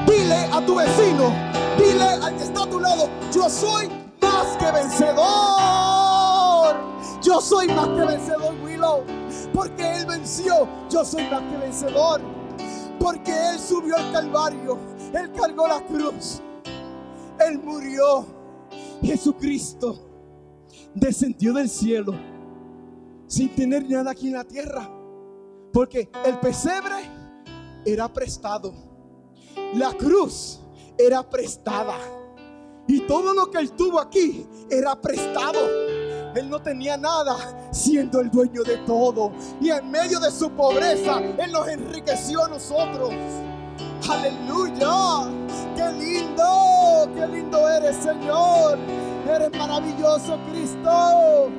[0.07, 1.31] Dile a tu vecino,
[1.77, 3.89] dile al que está a tu lado, yo soy
[4.22, 6.03] más que vencedor.
[7.22, 9.03] Yo soy más que vencedor, Willow,
[9.53, 10.68] porque Él venció.
[10.89, 12.19] Yo soy más que vencedor.
[13.03, 14.77] Porque Él subió al Calvario.
[15.13, 16.41] Él cargó la cruz.
[17.38, 18.25] Él murió.
[19.01, 19.99] Jesucristo
[20.95, 22.13] descendió del cielo
[23.27, 24.89] sin tener nada aquí en la tierra.
[25.73, 26.95] Porque el pesebre
[27.85, 28.73] era prestado.
[29.73, 30.61] La cruz
[30.97, 31.97] era prestada.
[32.88, 35.59] Y todo lo que él tuvo aquí era prestado.
[36.35, 37.35] Él no tenía nada
[37.72, 39.31] siendo el dueño de todo.
[39.61, 43.11] Y en medio de su pobreza, Él nos enriqueció a nosotros.
[44.10, 45.31] Aleluya.
[45.76, 48.77] Qué lindo, qué lindo eres Señor.
[49.27, 51.51] Eres maravilloso Cristo.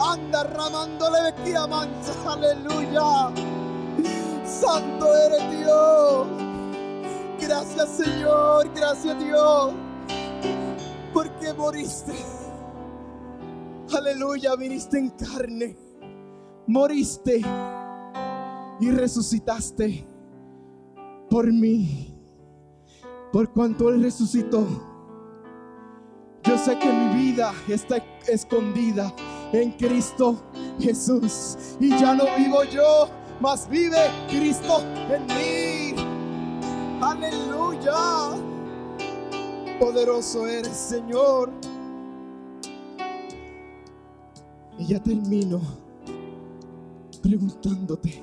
[0.00, 2.12] Anda ramándole de mancha.
[2.26, 3.30] Aleluya.
[4.44, 6.26] Santo eres Dios.
[7.40, 9.72] Gracias Señor, gracias Dios.
[11.12, 12.12] Porque moriste
[13.96, 15.76] Aleluya, viniste en carne,
[16.66, 17.40] moriste
[18.80, 20.04] y resucitaste
[21.30, 22.12] por mí.
[23.32, 24.66] Por cuanto Él resucitó,
[26.42, 27.96] yo sé que mi vida está
[28.26, 29.12] escondida
[29.52, 30.42] en Cristo
[30.80, 31.56] Jesús.
[31.78, 33.08] Y ya no vivo yo,
[33.40, 35.94] mas vive Cristo en mí.
[37.00, 38.36] Aleluya.
[39.78, 41.50] Poderoso eres, Señor.
[44.78, 45.60] Y ya termino
[47.22, 48.22] preguntándote.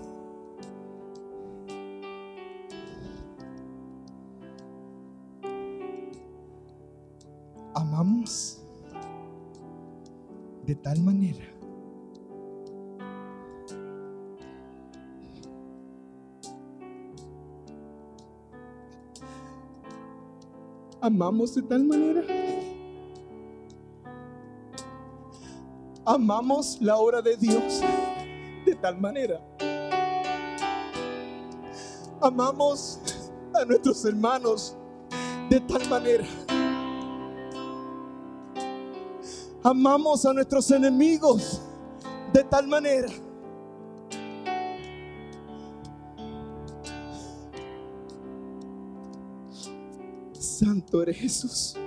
[7.74, 8.62] Amamos
[10.66, 11.52] de tal manera
[21.02, 22.22] amamos de tal manera
[26.14, 27.82] amamos la obra de Dios
[28.66, 29.40] de tal manera.
[32.20, 33.00] Amamos
[33.54, 34.76] a nuestros hermanos
[35.50, 36.26] de tal manera.
[39.64, 41.62] Amamos a nuestros enemigos
[42.34, 43.10] de tal manera.
[50.34, 51.81] Santo eres Jesús.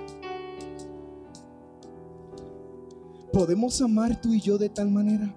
[3.35, 5.35] ¿Podemos amar tú y yo de tal manera?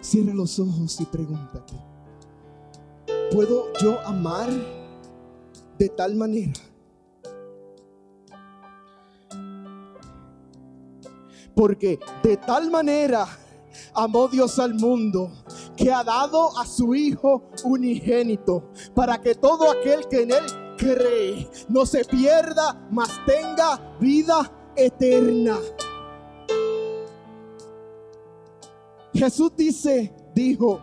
[0.00, 1.72] Cierra los ojos y pregúntate.
[3.30, 4.48] ¿Puedo yo amar
[5.78, 6.52] de tal manera?
[11.54, 13.28] Porque de tal manera
[13.94, 15.30] amó Dios al mundo
[15.76, 20.44] que ha dado a su Hijo unigénito para que todo aquel que en Él
[20.76, 25.58] cree no se pierda, mas tenga vida eterna.
[29.12, 30.80] Jesús dice, dijo,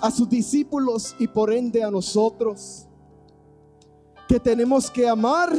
[0.00, 2.86] a sus discípulos y por ende a nosotros
[4.28, 5.50] que tenemos que amar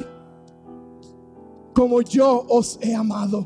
[1.73, 3.45] como yo os he amado.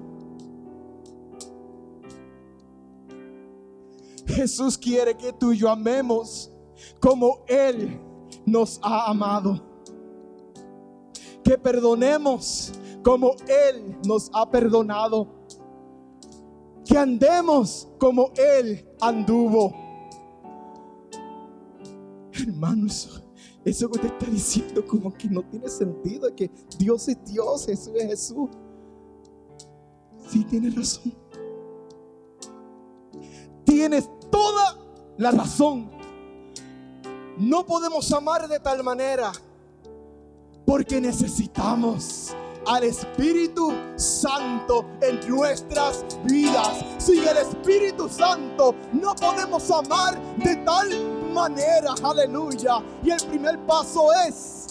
[4.26, 6.52] Jesús quiere que tú y yo amemos
[7.00, 8.00] como Él
[8.46, 9.64] nos ha amado.
[11.44, 12.74] Que perdonemos
[13.08, 15.30] como Él nos ha perdonado.
[16.84, 19.74] Que andemos como Él anduvo.
[22.34, 23.24] Hermanos,
[23.64, 27.94] eso que te está diciendo como que no tiene sentido, que Dios es Dios, Jesús
[27.96, 28.50] es Jesús.
[30.30, 31.14] Sí, tienes razón.
[33.64, 34.80] Tienes toda
[35.18, 35.90] la razón.
[37.38, 39.32] No podemos amar de tal manera
[40.66, 42.36] porque necesitamos
[42.68, 46.84] al Espíritu Santo en nuestras vidas.
[46.98, 50.89] Sin el Espíritu Santo no podemos amar de tal
[51.34, 51.95] manera.
[52.03, 52.84] Aleluya.
[53.03, 54.68] Y el primer paso es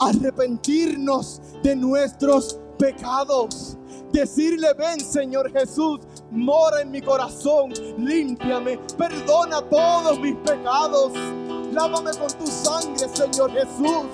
[0.00, 3.76] arrepentirnos de nuestros pecados.
[4.12, 6.00] Decirle, ven Señor Jesús,
[6.30, 11.12] mora en mi corazón, límpiame, perdona todos mis pecados.
[11.72, 14.06] Lávame con tu sangre, Señor Jesús.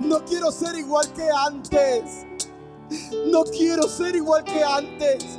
[0.00, 2.26] No quiero ser igual que antes.
[3.30, 5.38] No quiero ser igual que antes.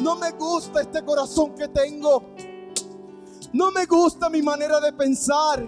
[0.00, 2.22] No me gusta este corazón que tengo.
[3.52, 5.66] No me gusta mi manera de pensar.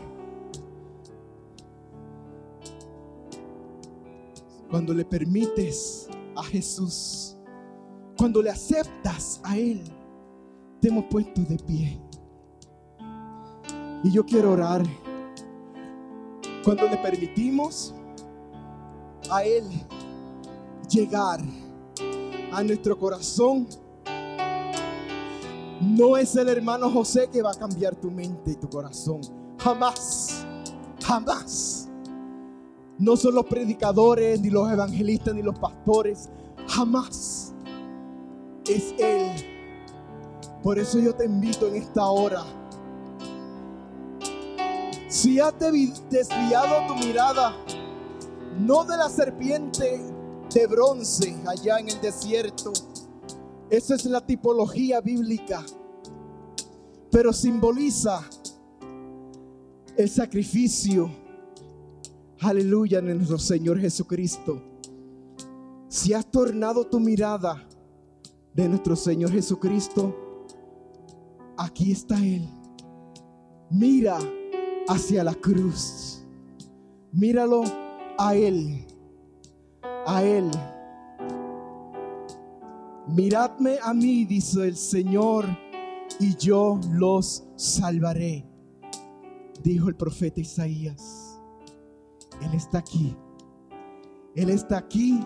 [4.70, 7.36] Cuando le permites a Jesús,
[8.16, 9.82] cuando le aceptas a Él,
[10.80, 12.00] te hemos puesto de pie.
[14.04, 14.82] Y yo quiero orar.
[16.64, 17.94] Cuando le permitimos
[19.30, 19.64] a Él
[20.90, 21.40] llegar
[22.52, 23.66] a nuestro corazón,
[25.80, 29.20] no es el hermano José que va a cambiar tu mente y tu corazón.
[29.58, 30.44] Jamás,
[31.02, 31.88] jamás.
[32.98, 36.28] No son los predicadores, ni los evangelistas, ni los pastores.
[36.68, 37.54] Jamás.
[38.66, 39.30] Es Él.
[40.62, 42.44] Por eso yo te invito en esta hora.
[45.08, 47.56] Si has desviado tu mirada,
[48.58, 50.19] no de la serpiente
[50.52, 52.72] de bronce allá en el desierto.
[53.70, 55.64] Esa es la tipología bíblica.
[57.10, 58.28] Pero simboliza
[59.97, 61.10] el sacrificio.
[62.40, 64.62] Aleluya, en nuestro Señor Jesucristo.
[65.89, 67.66] Si has tornado tu mirada
[68.55, 70.47] de nuestro Señor Jesucristo,
[71.56, 72.48] aquí está Él.
[73.70, 74.18] Mira
[74.89, 76.24] hacia la cruz.
[77.12, 77.62] Míralo
[78.18, 78.86] a Él
[80.10, 80.50] a Él.
[83.06, 85.46] Miradme a mí, dice el Señor,
[86.18, 88.44] y yo los salvaré,
[89.62, 91.40] dijo el profeta Isaías.
[92.42, 93.16] Él está aquí.
[94.34, 95.20] Él está aquí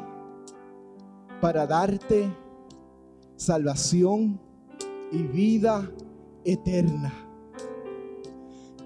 [1.40, 2.30] para darte
[3.36, 4.40] salvación
[5.12, 5.90] y vida
[6.44, 7.12] eterna.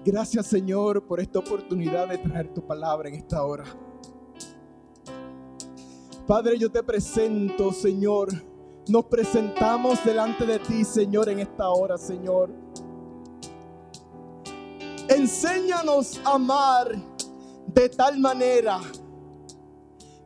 [0.05, 3.65] Gracias Señor por esta oportunidad de traer tu palabra en esta hora.
[6.29, 8.29] Padre, yo te presento, Señor.
[8.87, 12.51] Nos presentamos delante de ti, Señor, en esta hora, Señor.
[15.07, 16.91] Enséñanos a amar
[17.65, 18.79] de tal manera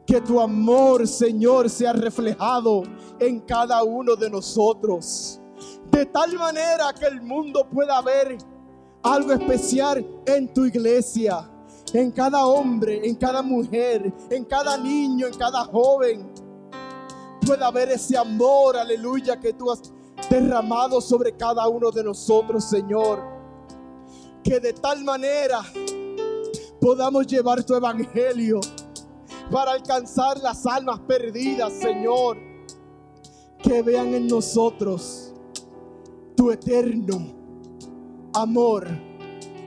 [0.05, 2.83] que tu amor, Señor, sea reflejado
[3.17, 5.39] en cada uno de nosotros.
[5.89, 8.37] De tal manera que el mundo pueda ver
[9.03, 11.49] algo especial en tu iglesia
[11.93, 16.31] en cada hombre, en cada mujer, en cada niño, en cada joven,
[17.45, 19.93] pueda haber ese amor, aleluya, que tú has
[20.29, 23.21] derramado sobre cada uno de nosotros, Señor.
[24.43, 25.61] Que de tal manera
[26.81, 28.59] podamos llevar tu evangelio
[29.51, 32.37] para alcanzar las almas perdidas, Señor.
[33.61, 35.33] Que vean en nosotros
[36.35, 37.33] tu eterno
[38.33, 38.87] amor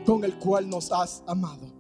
[0.05, 1.76] con el cual nos has amado.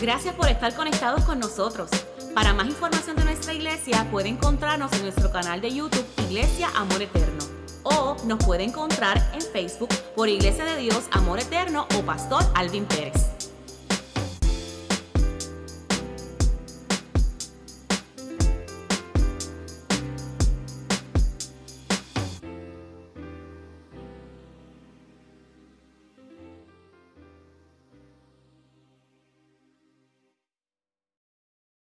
[0.00, 1.88] Gracias por estar conectados con nosotros.
[2.34, 7.00] Para más información de nuestra iglesia, puede encontrarnos en nuestro canal de YouTube Iglesia Amor
[7.00, 7.38] Eterno
[7.82, 12.84] o nos puede encontrar en Facebook por Iglesia de Dios Amor Eterno o Pastor Alvin
[12.84, 13.35] Pérez.